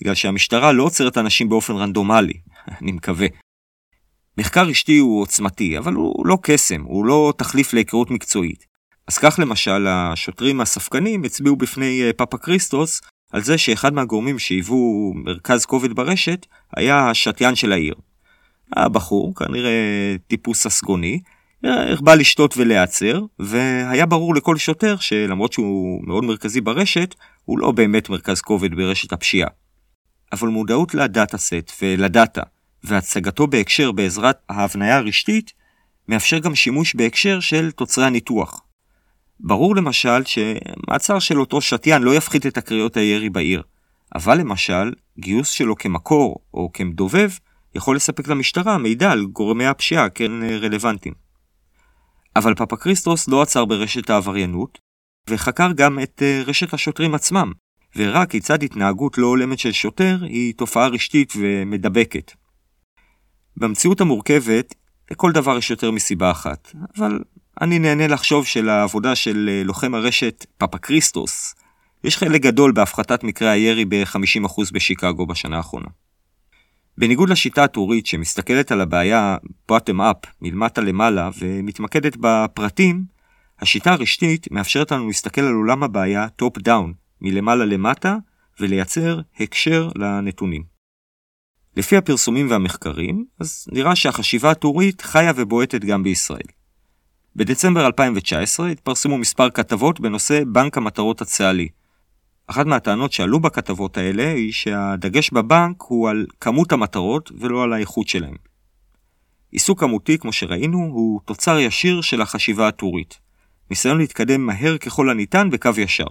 בגלל 0.00 0.14
שהמשטרה 0.14 0.72
לא 0.72 0.82
עוצרת 0.82 1.18
אנשים 1.18 1.48
באופן 1.48 1.72
רנדומלי, 1.72 2.34
אני 2.80 2.92
מקווה. 2.92 3.26
מחקר 4.38 4.66
רשתי 4.66 4.98
הוא 4.98 5.22
עוצמתי, 5.22 5.78
אבל 5.78 5.92
הוא 5.92 6.26
לא 6.26 6.38
קסם, 6.42 6.82
הוא 6.82 7.04
לא 7.04 7.32
תחליף 7.38 7.72
להיכרות 7.72 8.10
מקצועית. 8.10 8.66
אז 9.08 9.18
כך 9.18 9.38
למשל, 9.38 9.86
השוטרים 9.88 10.60
הספקנים 10.60 11.24
הצביעו 11.24 11.56
בפני 11.56 12.02
אה, 12.02 12.12
פאפה 12.12 12.38
קריסטוס 12.38 13.00
על 13.34 13.42
זה 13.42 13.58
שאחד 13.58 13.94
מהגורמים 13.94 14.38
שהיוו 14.38 15.12
מרכז 15.14 15.64
כובד 15.64 15.92
ברשת 15.92 16.46
היה 16.76 17.10
השתיין 17.10 17.54
של 17.54 17.72
העיר. 17.72 17.94
הבחור, 18.72 19.34
כנראה 19.34 19.70
טיפוס 20.26 20.66
ססגוני, 20.66 21.20
הרבה 21.64 22.14
לשתות 22.14 22.56
ולהיעצר, 22.56 23.20
והיה 23.38 24.06
ברור 24.06 24.34
לכל 24.34 24.56
שוטר 24.56 24.96
שלמרות 24.96 25.52
שהוא 25.52 26.00
מאוד 26.06 26.24
מרכזי 26.24 26.60
ברשת, 26.60 27.14
הוא 27.44 27.58
לא 27.58 27.70
באמת 27.70 28.10
מרכז 28.10 28.40
כובד 28.40 28.74
ברשת 28.74 29.12
הפשיעה. 29.12 29.48
אבל 30.32 30.48
מודעות 30.48 30.94
לדאטה 30.94 31.38
סט 31.38 31.72
ולדאטה, 31.82 32.42
והצגתו 32.84 33.46
בהקשר 33.46 33.92
בעזרת 33.92 34.36
ההבניה 34.48 34.96
הרשתית, 34.96 35.52
מאפשר 36.08 36.38
גם 36.38 36.54
שימוש 36.54 36.94
בהקשר 36.94 37.40
של 37.40 37.70
תוצרי 37.70 38.04
הניתוח. 38.04 38.63
ברור 39.40 39.76
למשל 39.76 40.24
שמעצר 40.24 41.18
של 41.18 41.40
אותו 41.40 41.60
שתיין 41.60 42.02
לא 42.02 42.14
יפחית 42.14 42.46
את 42.46 42.56
הקריאות 42.56 42.96
הירי 42.96 43.30
בעיר, 43.30 43.62
אבל 44.14 44.38
למשל, 44.38 44.92
גיוס 45.18 45.50
שלו 45.50 45.76
כמקור 45.76 46.36
או 46.54 46.70
כמדובב 46.72 47.30
יכול 47.74 47.96
לספק 47.96 48.28
למשטרה 48.28 48.78
מידע 48.78 49.10
על 49.10 49.24
גורמי 49.24 49.66
הפשיעה 49.66 50.08
כן 50.08 50.32
רלוונטיים. 50.60 51.14
אבל 52.36 52.54
פאפה 52.54 52.76
קריסטוס 52.76 53.28
לא 53.28 53.42
עצר 53.42 53.64
ברשת 53.64 54.10
העבריינות, 54.10 54.78
וחקר 55.30 55.72
גם 55.72 55.98
את 55.98 56.22
אה, 56.22 56.42
רשת 56.46 56.74
השוטרים 56.74 57.14
עצמם, 57.14 57.52
והראה 57.96 58.26
כיצד 58.26 58.62
התנהגות 58.62 59.18
לא 59.18 59.26
הולמת 59.26 59.58
של 59.58 59.72
שוטר 59.72 60.18
היא 60.22 60.54
תופעה 60.56 60.88
רשתית 60.88 61.32
ומדבקת. 61.36 62.32
במציאות 63.56 64.00
המורכבת, 64.00 64.74
לכל 65.10 65.32
דבר 65.32 65.58
יש 65.58 65.70
יותר 65.70 65.90
מסיבה 65.90 66.30
אחת, 66.30 66.72
אבל 66.96 67.20
אני 67.60 67.78
נהנה 67.78 68.06
לחשוב 68.06 68.46
שלעבודה 68.46 69.14
של 69.14 69.50
אה, 69.52 69.64
לוחם 69.64 69.94
הרשת 69.94 70.46
פאפה 70.58 70.78
קריסטוס, 70.78 71.54
יש 72.04 72.16
חלק 72.16 72.40
גדול 72.40 72.72
בהפחתת 72.72 73.24
מקרי 73.24 73.48
הירי 73.48 73.84
ב-50% 73.84 74.62
בשיקגו 74.72 75.26
בשנה 75.26 75.56
האחרונה. 75.56 75.86
בניגוד 76.98 77.28
לשיטה 77.28 77.64
הטורית 77.64 78.06
שמסתכלת 78.06 78.72
על 78.72 78.80
הבעיה 78.80 79.36
bottom 79.72 79.98
up, 79.98 80.28
מלמטה 80.40 80.80
למעלה, 80.80 81.30
ומתמקדת 81.38 82.16
בפרטים, 82.20 83.04
השיטה 83.60 83.92
הרשתית 83.92 84.50
מאפשרת 84.50 84.92
לנו 84.92 85.06
להסתכל 85.06 85.40
על 85.40 85.54
עולם 85.54 85.82
הבעיה 85.82 86.26
top 86.42 86.60
down, 86.68 86.92
מלמעלה 87.20 87.64
למטה, 87.64 88.16
ולייצר 88.60 89.20
הקשר 89.40 89.88
לנתונים. 89.96 90.62
לפי 91.76 91.96
הפרסומים 91.96 92.50
והמחקרים, 92.50 93.24
אז 93.40 93.66
נראה 93.72 93.96
שהחשיבה 93.96 94.50
הטורית 94.50 95.00
חיה 95.02 95.32
ובועטת 95.36 95.80
גם 95.80 96.02
בישראל. 96.02 96.46
בדצמבר 97.36 97.86
2019 97.86 98.68
התפרסמו 98.68 99.18
מספר 99.18 99.50
כתבות 99.50 100.00
בנושא 100.00 100.42
בנק 100.46 100.78
המטרות 100.78 101.20
הצה"לי, 101.20 101.68
אחת 102.46 102.66
מהטענות 102.66 103.12
שעלו 103.12 103.40
בכתבות 103.40 103.96
האלה 103.96 104.32
היא 104.32 104.52
שהדגש 104.52 105.30
בבנק 105.30 105.82
הוא 105.82 106.08
על 106.08 106.26
כמות 106.40 106.72
המטרות 106.72 107.32
ולא 107.40 107.62
על 107.62 107.72
האיכות 107.72 108.08
שלהם. 108.08 108.34
עיסוק 109.50 109.80
כמותי, 109.80 110.18
כמו 110.18 110.32
שראינו, 110.32 110.78
הוא 110.78 111.20
תוצר 111.24 111.58
ישיר 111.58 112.00
של 112.00 112.20
החשיבה 112.20 112.68
הטורית. 112.68 113.18
ניסיון 113.70 113.98
להתקדם 113.98 114.46
מהר 114.46 114.78
ככל 114.78 115.10
הניתן 115.10 115.50
בקו 115.50 115.70
ישר. 115.78 116.06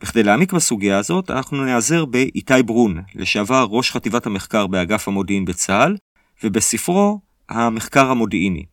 בכדי 0.00 0.22
להעמיק 0.22 0.52
בסוגיה 0.52 0.98
הזאת, 0.98 1.30
אנחנו 1.30 1.64
נעזר 1.64 2.04
באיתי 2.04 2.62
ברון, 2.62 3.02
לשעבר 3.14 3.66
ראש 3.70 3.90
חטיבת 3.90 4.26
המחקר 4.26 4.66
באגף 4.66 5.08
המודיעין 5.08 5.44
בצה"ל, 5.44 5.96
ובספרו 6.44 7.20
המחקר 7.48 8.10
המודיעיני. 8.10 8.71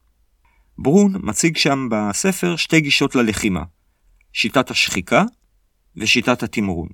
ברון 0.82 1.13
מציג 1.24 1.58
שם 1.58 1.88
בספר 1.92 2.56
שתי 2.56 2.82
גישות 2.82 3.15
ללחימה, 3.15 3.63
שיטת 4.34 4.72
השחיקה 4.72 5.24
ושיטת 5.98 6.44
התמרון. 6.44 6.88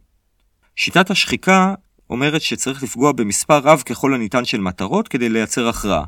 שיטת 0.76 1.12
השחיקה 1.12 1.74
אומרת 2.10 2.42
שצריך 2.42 2.84
לפגוע 2.84 3.12
במספר 3.12 3.58
רב 3.58 3.84
ככל 3.86 4.14
הניתן 4.14 4.46
של 4.46 4.62
מטרות 4.62 5.08
כדי 5.08 5.30
לייצר 5.30 5.68
הכרעה. 5.68 6.04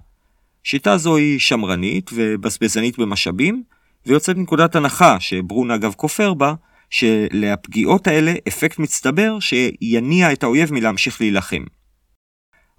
שיטה 0.63 0.97
זו 0.97 1.15
היא 1.15 1.39
שמרנית 1.39 2.09
ובזבזנית 2.13 2.99
במשאבים, 2.99 3.63
ויוצאת 4.05 4.37
מנקודת 4.37 4.75
הנחה, 4.75 5.19
שברון 5.19 5.71
אגב 5.71 5.93
כופר 5.97 6.33
בה, 6.33 6.53
שלפגיעות 6.89 8.07
האלה 8.07 8.33
אפקט 8.47 8.79
מצטבר 8.79 9.39
שיניע 9.39 10.33
את 10.33 10.43
האויב 10.43 10.73
מלהמשיך 10.73 11.21
להילחם. 11.21 11.63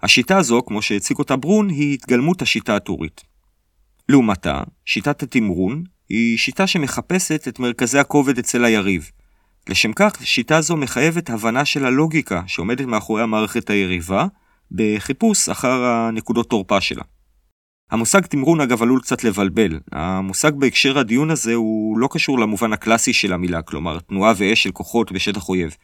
השיטה 0.01 0.37
הזו, 0.37 0.61
כמו 0.65 0.81
שהציג 0.81 1.17
אותה 1.17 1.35
ברון, 1.35 1.69
היא 1.69 1.93
התגלמות 1.93 2.41
השיטה 2.41 2.75
הטורית. 2.75 3.28
לעומתה, 4.09 4.63
שיטת 4.85 5.23
התמרון 5.23 5.83
היא 6.09 6.37
שיטה 6.37 6.67
שמחפשת 6.67 7.47
את 7.47 7.59
מרכזי 7.59 7.99
הכובד 7.99 8.37
אצל 8.39 8.65
היריב, 8.65 9.11
לשם 9.69 9.93
כך, 9.93 10.13
שיטה 10.23 10.61
זו 10.61 10.77
מחייבת 10.77 11.29
הבנה 11.29 11.65
של 11.65 11.85
הלוגיקה 11.85 12.41
שעומדת 12.47 12.85
מאחורי 12.85 13.21
המערכת 13.21 13.69
היריבה, 13.69 14.25
בחיפוש 14.71 15.49
אחר 15.49 15.83
הנקודות 15.83 16.49
תורפה 16.49 16.81
שלה. 16.81 17.03
המושג 17.91 18.21
תמרון 18.21 18.61
אגב 18.61 18.81
עלול 18.81 19.01
קצת 19.01 19.23
לבלבל. 19.23 19.79
המושג 19.91 20.51
בהקשר 20.55 20.99
הדיון 20.99 21.29
הזה 21.29 21.53
הוא 21.53 21.97
לא 21.97 22.09
קשור 22.11 22.39
למובן 22.39 22.73
הקלאסי 22.73 23.13
של 23.13 23.33
המילה, 23.33 23.61
כלומר 23.61 23.99
תנועה 23.99 24.33
ואש 24.37 24.63
של 24.63 24.71
כוחות 24.71 25.11
בשטח 25.11 25.49
אויב, 25.49 25.75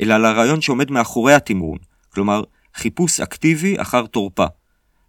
אלא 0.00 0.16
לרעיון 0.16 0.60
שעומד 0.60 0.90
מאחורי 0.90 1.34
התמרון, 1.34 1.78
כלומר 2.08 2.42
חיפוש 2.74 3.20
אקטיבי 3.20 3.80
אחר 3.80 4.06
תורפה. 4.06 4.46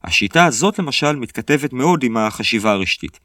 השיטה 0.03 0.45
הזאת 0.45 0.79
למשל 0.79 1.15
מתכתבת 1.15 1.73
מאוד 1.73 2.03
עם 2.03 2.17
החשיבה 2.17 2.71
הרשתית. 2.71 3.19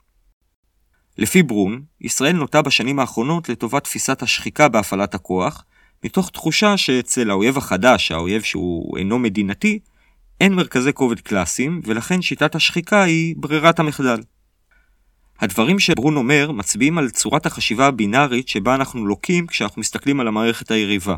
לפי 1.19 1.43
ברון, 1.43 1.83
ישראל 2.01 2.37
נוטה 2.37 2.63
בשנים 2.63 2.99
האחרונות 2.99 3.49
לטובת 3.49 3.85
תפיסת 3.85 4.23
השחיקה 4.23 4.69
בהפעלת 4.69 5.15
הכוח, 5.15 5.65
מתוך 6.05 6.31
תחושה 6.31 6.77
שאצל 6.77 7.31
האויב 7.31 7.59
החדש, 7.59 8.13
האויב 8.13 8.43
שהוא 8.43 8.99
אינו 8.99 9.19
מדינתי, 9.19 9.79
אין 10.41 10.55
מרכזי 10.55 10.93
כובד 10.93 11.21
קלאסיים, 11.21 11.81
ולכן 11.85 12.23
שיטת 12.23 12.55
השחיקה 12.55 13.03
היא 13.03 13.35
ברירת 13.39 13.79
המחדל. 13.79 14.21
הדברים 15.41 15.79
שברון 15.79 16.17
אומר 16.17 16.53
מצביעים 16.53 16.99
על 16.99 17.11
צורת 17.11 17.47
החשיבה 17.47 17.87
הבינארית 17.87 18.49
שבה 18.49 18.75
אנחנו 18.75 19.07
לוקים 19.07 19.47
כשאנחנו 19.47 19.81
מסתכלים 19.81 20.21
על 20.21 20.29
המערכת 20.29 20.71
היריבה. 20.71 21.17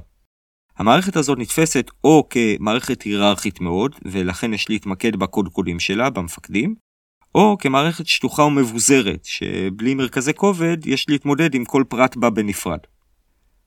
המערכת 0.79 1.17
הזאת 1.17 1.39
נתפסת 1.39 1.91
או 2.05 2.29
כמערכת 2.31 3.03
היררכית 3.03 3.61
מאוד, 3.61 3.95
ולכן 4.05 4.55
יש 4.55 4.71
להתמקד 4.71 5.17
בקודקודים 5.17 5.81
שלה, 5.81 6.11
במפקדים, 6.11 6.75
או 7.35 7.57
כמערכת 7.59 8.07
שטוחה 8.07 8.43
ומבוזרת, 8.43 9.25
שבלי 9.25 9.95
מרכזי 9.95 10.35
כובד 10.35 10.87
יש 10.87 11.09
להתמודד 11.09 11.55
עם 11.55 11.65
כל 11.65 11.85
פרט 11.89 12.17
בה 12.17 12.31
בנפרד. 12.31 12.79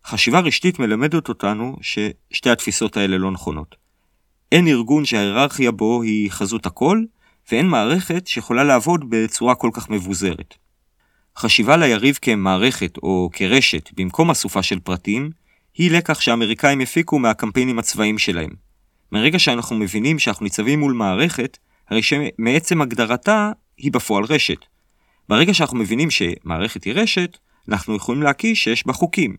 חשיבה 0.06 0.40
רשתית 0.40 0.80
מלמדת 0.80 1.30
אותנו 1.30 1.76
ששתי 1.82 2.50
התפיסות 2.50 2.98
האלה 2.98 3.18
לא 3.18 3.32
נכונות. 3.32 3.76
אין 4.52 4.68
ארגון 4.68 5.06
שההיררכיה 5.06 5.72
בו 5.72 6.02
היא 6.02 6.32
חזות 6.32 6.66
הכל, 6.66 7.04
ואין 7.52 7.68
מערכת 7.68 8.28
שיכולה 8.28 8.64
לעבוד 8.64 9.06
בצורה 9.10 9.56
כל 9.56 9.70
כך 9.74 9.90
מבוזרת. 9.90 10.56
חשיבה 11.38 11.78
ליריב 11.78 12.20
כמערכת 12.22 12.98
או 12.98 13.30
כרשת 13.34 13.90
במקום 13.96 14.32
אסופה 14.32 14.64
של 14.64 14.80
פרטים, 14.80 15.30
היא 15.74 15.92
לקח 15.92 16.22
שהאמריקאים 16.22 16.82
הפיקו 16.82 17.20
מהקמפיינים 17.20 17.80
הצבאיים 17.80 18.18
שלהם. 18.18 18.50
מרגע 19.12 19.40
שאנחנו 19.40 19.76
מבינים 19.76 20.20
שאנחנו 20.20 20.44
ניצבים 20.44 20.80
מול 20.80 20.94
מערכת, 20.94 21.58
הרי 21.90 22.02
שמעצם 22.04 22.82
הגדרתה 22.82 23.52
היא 23.78 23.92
בפועל 23.92 24.24
רשת. 24.24 24.66
ברגע 25.30 25.54
שאנחנו 25.54 25.78
מבינים 25.78 26.10
שמערכת 26.12 26.84
היא 26.84 26.94
רשת, 26.94 27.38
אנחנו 27.70 27.96
יכולים 27.96 28.24
להקיש 28.24 28.64
שיש 28.64 28.88
בה 28.88 28.94
חוקים. 28.94 29.36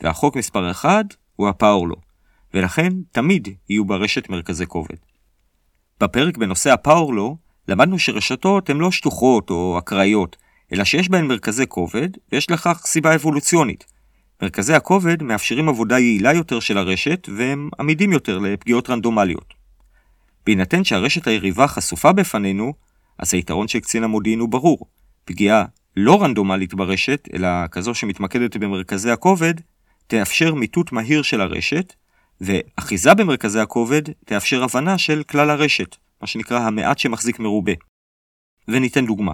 והחוק 0.00 0.36
מספר 0.36 0.70
1 0.70 1.04
הוא 1.36 1.48
הפאורלו, 1.48 1.96
ולכן 2.54 2.92
תמיד 3.12 3.48
יהיו 3.68 3.84
ברשת 3.84 4.28
מרכזי 4.28 4.66
כובד. 4.66 4.96
בפרק 6.00 6.36
בנושא 6.36 6.72
הפאורלו, 6.72 7.36
למדנו 7.68 7.98
שרשתות 7.98 8.70
הן 8.70 8.76
לא 8.76 8.90
שטוחות 8.90 9.50
או 9.50 9.78
אקראיות, 9.78 10.36
אלא 10.72 10.84
שיש 10.84 11.08
בהן 11.08 11.26
מרכזי 11.26 11.64
כובד, 11.68 12.08
ויש 12.32 12.50
לכך 12.50 12.82
סיבה 12.86 13.14
אבולוציונית. 13.14 13.93
מרכזי 14.42 14.74
הכובד 14.74 15.22
מאפשרים 15.22 15.68
עבודה 15.68 15.98
יעילה 15.98 16.32
יותר 16.32 16.60
של 16.60 16.78
הרשת, 16.78 17.28
והם 17.36 17.68
עמידים 17.80 18.12
יותר 18.12 18.38
לפגיעות 18.38 18.90
רנדומליות. 18.90 19.54
בהינתן 20.46 20.84
שהרשת 20.84 21.26
היריבה 21.26 21.66
חשופה 21.66 22.12
בפנינו, 22.12 22.74
אז 23.18 23.34
היתרון 23.34 23.68
של 23.68 23.80
קצין 23.80 24.04
המודיעין 24.04 24.40
הוא 24.40 24.48
ברור. 24.48 24.86
פגיעה 25.24 25.64
לא 25.96 26.22
רנדומלית 26.22 26.74
ברשת, 26.74 27.28
אלא 27.34 27.48
כזו 27.70 27.94
שמתמקדת 27.94 28.56
במרכזי 28.56 29.10
הכובד, 29.10 29.54
תאפשר 30.06 30.54
מיטוט 30.54 30.92
מהיר 30.92 31.22
של 31.22 31.40
הרשת, 31.40 31.94
ואחיזה 32.40 33.14
במרכזי 33.14 33.60
הכובד 33.60 34.02
תאפשר 34.24 34.64
הבנה 34.64 34.98
של 34.98 35.22
כלל 35.22 35.50
הרשת, 35.50 35.96
מה 36.20 36.26
שנקרא 36.26 36.58
המעט 36.58 36.98
שמחזיק 36.98 37.38
מרובה. 37.38 37.72
וניתן 38.68 39.06
דוגמה. 39.06 39.32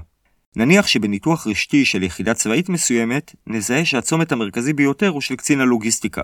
נניח 0.57 0.87
שבניתוח 0.87 1.47
רשתי 1.47 1.85
של 1.85 2.03
יחידה 2.03 2.35
צבאית 2.35 2.69
מסוימת, 2.69 3.35
נזהה 3.47 3.85
שהצומת 3.85 4.33
המרכזי 4.33 4.73
ביותר 4.73 5.09
הוא 5.09 5.21
של 5.21 5.37
קצין 5.37 5.61
הלוגיסטיקה. 5.61 6.23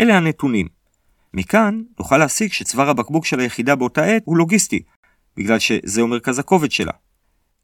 אלה 0.00 0.16
הנתונים. 0.16 0.66
מכאן 1.34 1.82
נוכל 1.98 2.18
להסיק 2.18 2.52
שצוואר 2.52 2.88
הבקבוק 2.88 3.24
של 3.26 3.40
היחידה 3.40 3.74
באותה 3.74 4.04
עת 4.04 4.22
הוא 4.24 4.36
לוגיסטי, 4.36 4.82
בגלל 5.36 5.58
שזהו 5.58 6.08
מרכז 6.08 6.38
הכובד 6.38 6.70
שלה. 6.70 6.92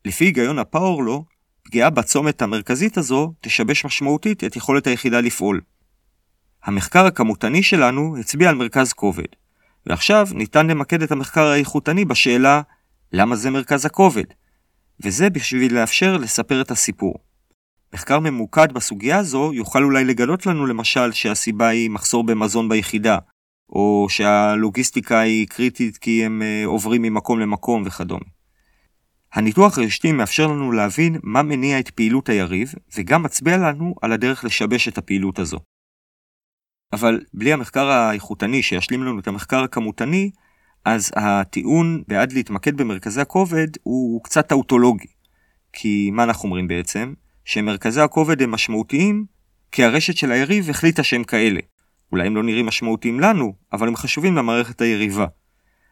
לפי 0.04 0.24
היגיון 0.24 0.58
הפאורלו, 0.58 1.24
פגיעה 1.62 1.90
בצומת 1.90 2.42
המרכזית 2.42 2.98
הזו 2.98 3.32
תשבש 3.40 3.84
משמעותית 3.84 4.44
את 4.44 4.56
יכולת 4.56 4.86
היחידה 4.86 5.20
לפעול. 5.20 5.60
המחקר 6.64 7.06
הכמותני 7.06 7.62
שלנו 7.62 8.16
הצביע 8.20 8.48
על 8.48 8.54
מרכז 8.54 8.92
כובד, 8.92 9.24
ועכשיו 9.86 10.28
ניתן 10.32 10.66
למקד 10.66 11.02
את 11.02 11.12
המחקר 11.12 11.44
האיכותני 11.44 12.04
בשאלה 12.04 12.62
למה 13.12 13.36
זה 13.36 13.50
מרכז 13.50 13.86
הכובד, 13.86 14.24
וזה 15.02 15.30
בשביל 15.30 15.74
לאפשר 15.74 16.16
לספר 16.16 16.60
את 16.60 16.70
הסיפור. 16.70 17.14
מחקר 17.94 18.20
ממוקד 18.20 18.72
בסוגיה 18.72 19.18
הזו 19.18 19.52
יוכל 19.54 19.82
אולי 19.82 20.04
לגלות 20.04 20.46
לנו 20.46 20.66
למשל 20.66 21.12
שהסיבה 21.12 21.68
היא 21.68 21.90
מחסור 21.90 22.24
במזון 22.24 22.68
ביחידה, 22.68 23.18
או 23.68 24.06
שהלוגיסטיקה 24.08 25.20
היא 25.20 25.46
קריטית 25.48 25.96
כי 25.96 26.24
הם 26.24 26.42
אה, 26.42 26.62
עוברים 26.66 27.02
ממקום 27.02 27.40
למקום 27.40 27.82
וכדומה. 27.86 28.24
הניתוח 29.32 29.78
הרשתי 29.78 30.12
מאפשר 30.12 30.46
לנו 30.46 30.72
להבין 30.72 31.18
מה 31.22 31.42
מניע 31.42 31.78
את 31.78 31.90
פעילות 31.90 32.28
היריב, 32.28 32.72
וגם 32.96 33.22
מצביע 33.22 33.56
לנו 33.56 33.94
על 34.02 34.12
הדרך 34.12 34.44
לשבש 34.44 34.88
את 34.88 34.98
הפעילות 34.98 35.38
הזו. 35.38 35.58
אבל 36.92 37.20
בלי 37.34 37.52
המחקר 37.52 37.86
האיכותני 37.86 38.62
שישלים 38.62 39.02
לנו 39.02 39.20
את 39.20 39.28
המחקר 39.28 39.62
הכמותני, 39.62 40.30
אז 40.84 41.10
הטיעון 41.16 42.02
בעד 42.08 42.32
להתמקד 42.32 42.76
במרכזי 42.76 43.20
הכובד 43.20 43.68
הוא 43.82 44.24
קצת 44.24 44.48
טאוטולוגי. 44.48 45.08
כי 45.72 46.10
מה 46.12 46.24
אנחנו 46.24 46.46
אומרים 46.46 46.68
בעצם? 46.68 47.14
שמרכזי 47.44 48.00
הכובד 48.00 48.42
הם 48.42 48.50
משמעותיים 48.50 49.24
כי 49.72 49.84
הרשת 49.84 50.16
של 50.16 50.32
היריב 50.32 50.70
החליטה 50.70 51.02
שהם 51.02 51.24
כאלה. 51.24 51.60
אולי 52.12 52.26
הם 52.26 52.36
לא 52.36 52.42
נראים 52.42 52.66
משמעותיים 52.66 53.20
לנו, 53.20 53.54
אבל 53.72 53.88
הם 53.88 53.96
חשובים 53.96 54.36
למערכת 54.36 54.80
היריבה. 54.80 55.26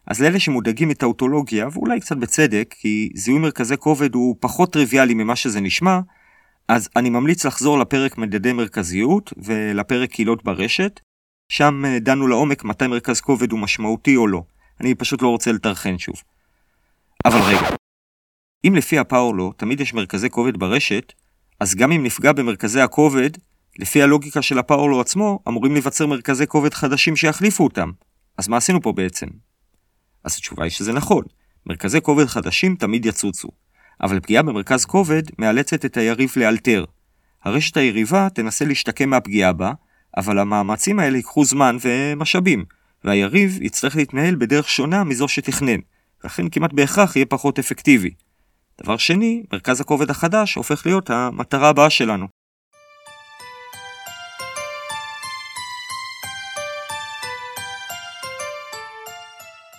אז 0.06 0.22
לאלה 0.22 0.40
שמודאגים 0.40 0.88
מטאוטולוגיה, 0.88 1.68
ואולי 1.72 2.00
קצת 2.00 2.16
בצדק, 2.16 2.74
כי 2.80 3.10
זיהוי 3.14 3.40
מרכזי 3.40 3.76
כובד 3.76 4.14
הוא 4.14 4.36
פחות 4.40 4.72
טריוויאלי 4.72 5.14
ממה 5.14 5.36
שזה 5.36 5.60
נשמע, 5.60 6.00
אז 6.68 6.88
אני 6.96 7.10
ממליץ 7.10 7.46
לחזור 7.46 7.78
לפרק 7.78 8.18
מדדי 8.18 8.52
מרכזיות 8.52 9.32
ולפרק 9.36 10.10
קהילות 10.10 10.44
ברשת, 10.44 11.00
שם 11.48 11.84
אה, 11.84 11.98
דנו 11.98 12.26
לעומק 12.26 12.64
מתי 12.64 12.86
מרכז 12.86 13.20
כובד 13.20 13.52
הוא 13.52 13.60
משמעותי 13.60 14.16
או 14.16 14.26
לא. 14.26 14.42
אני 14.82 14.94
פשוט 14.94 15.22
לא 15.22 15.28
רוצה 15.28 15.52
לטרחן 15.52 15.98
שוב. 15.98 16.22
אבל 17.24 17.38
רגע, 17.38 17.68
אם 18.66 18.74
לפי 18.76 18.98
הפאורלו 18.98 19.52
תמיד 19.52 19.80
יש 19.80 19.94
מרכזי 19.94 20.30
כובד 20.30 20.56
ברשת, 20.56 21.12
אז 21.60 21.74
גם 21.74 21.92
אם 21.92 22.02
נפגע 22.02 22.32
במרכזי 22.32 22.80
הכובד, 22.80 23.30
לפי 23.78 24.02
הלוגיקה 24.02 24.42
של 24.42 24.58
הפאורלו 24.58 25.00
עצמו, 25.00 25.40
אמורים 25.48 25.72
להיווצר 25.72 26.06
מרכזי 26.06 26.46
כובד 26.46 26.74
חדשים 26.74 27.16
שיחליפו 27.16 27.64
אותם. 27.64 27.90
אז 28.38 28.48
מה 28.48 28.56
עשינו 28.56 28.82
פה 28.82 28.92
בעצם? 28.92 29.26
אז 30.24 30.36
התשובה 30.36 30.64
היא 30.64 30.70
שזה 30.70 30.92
נכון, 30.92 31.24
מרכזי 31.66 32.00
כובד 32.00 32.26
חדשים 32.26 32.76
תמיד 32.76 33.06
יצוצו. 33.06 33.48
אבל 34.02 34.20
פגיעה 34.20 34.42
במרכז 34.42 34.84
כובד 34.84 35.22
מאלצת 35.38 35.84
את 35.84 35.96
היריב 35.96 36.32
לאלתר. 36.36 36.84
הרשת 37.44 37.76
היריבה 37.76 38.28
תנסה 38.34 38.64
להשתקם 38.64 39.10
מהפגיעה 39.10 39.52
בה, 39.52 39.72
אבל 40.16 40.38
המאמצים 40.38 40.98
האלה 40.98 41.16
ייקחו 41.16 41.44
זמן 41.44 41.76
ומשאבים, 41.80 42.64
והיריב 43.04 43.62
יצטרך 43.62 43.96
להתנהל 43.96 44.34
בדרך 44.34 44.68
שונה 44.68 45.04
מזו 45.04 45.28
שתכנן, 45.28 45.80
ולכן 46.24 46.48
כמעט 46.48 46.72
בהכרח 46.72 47.16
יהיה 47.16 47.26
פחות 47.26 47.58
אפקטיבי. 47.58 48.10
דבר 48.82 48.96
שני, 48.96 49.42
מרכז 49.52 49.80
הכובד 49.80 50.10
החדש 50.10 50.54
הופך 50.54 50.86
להיות 50.86 51.10
המטרה 51.10 51.68
הבאה 51.68 51.90
שלנו. 51.90 52.26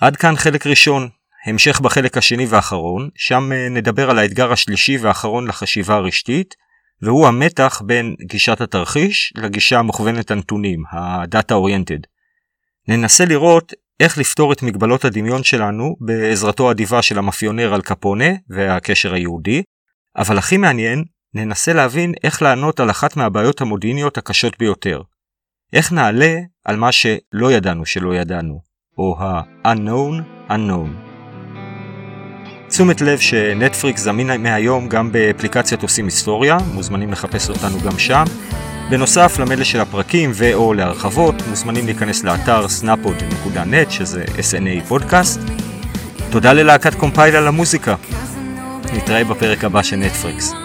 עד 0.01 0.15
כאן 0.15 0.35
חלק 0.35 0.67
ראשון. 0.67 1.09
המשך 1.45 1.79
בחלק 1.79 2.17
השני 2.17 2.45
והאחרון, 2.45 3.09
שם 3.15 3.51
אה, 3.51 3.69
נדבר 3.69 4.09
על 4.09 4.19
האתגר 4.19 4.51
השלישי 4.51 4.97
והאחרון 4.97 5.47
לחשיבה 5.47 5.95
הרשתית, 5.95 6.55
והוא 7.01 7.27
המתח 7.27 7.81
בין 7.85 8.15
גישת 8.21 8.61
התרחיש 8.61 9.33
לגישה 9.35 9.79
המוכוונת 9.79 10.31
הנתונים, 10.31 10.83
ה-Data 10.91 11.53
Oriented. 11.53 12.12
ננסה 12.87 13.25
לראות 13.25 13.73
איך 13.99 14.17
לפתור 14.17 14.53
את 14.53 14.63
מגבלות 14.63 15.05
הדמיון 15.05 15.43
שלנו 15.43 15.95
בעזרתו 15.99 16.67
האדיבה 16.67 17.01
של 17.01 17.17
המאפיונר 17.17 17.73
על 17.73 17.81
קפונה 17.81 18.29
והקשר 18.49 19.13
היהודי, 19.13 19.63
אבל 20.17 20.37
הכי 20.37 20.57
מעניין, 20.57 21.03
ננסה 21.33 21.73
להבין 21.73 22.13
איך 22.23 22.41
לענות 22.41 22.79
על 22.79 22.89
אחת 22.89 23.17
מהבעיות 23.17 23.61
המודיעיניות 23.61 24.17
הקשות 24.17 24.57
ביותר. 24.59 25.01
איך 25.73 25.91
נעלה 25.91 26.37
על 26.65 26.75
מה 26.75 26.91
שלא 26.91 27.51
ידענו 27.51 27.85
שלא 27.85 28.15
ידענו, 28.15 28.61
או 28.97 29.15
ה-unknown 29.19 30.49
unknown. 30.49 31.13
תשומת 32.67 33.01
לב 33.01 33.19
שנטפריקס 33.19 34.01
זמין 34.01 34.43
מהיום 34.43 34.89
גם 34.89 35.11
באפליקציית 35.11 35.83
עושים 35.83 36.05
היסטוריה, 36.05 36.57
מוזמנים 36.73 37.11
לחפש 37.11 37.49
אותנו 37.49 37.79
גם 37.85 37.99
שם. 37.99 38.23
בנוסף 38.93 39.39
למדל 39.39 39.63
של 39.63 39.79
הפרקים 39.79 40.31
ו/או 40.33 40.73
להרחבות, 40.73 41.35
מוזמנים 41.49 41.85
להיכנס 41.85 42.23
לאתר 42.23 42.65
snapod.net 42.65 43.89
שזה 43.89 44.23
SNA 44.25 44.87
פודקאסט. 44.87 45.39
תודה 46.31 46.53
ללהקת 46.53 46.95
קומפייל 46.95 47.35
על 47.35 47.47
המוזיקה. 47.47 47.95
נתראה 48.93 49.23
בפרק 49.23 49.63
הבא 49.63 49.83
של 49.83 49.95
נטפריקס. 49.95 50.62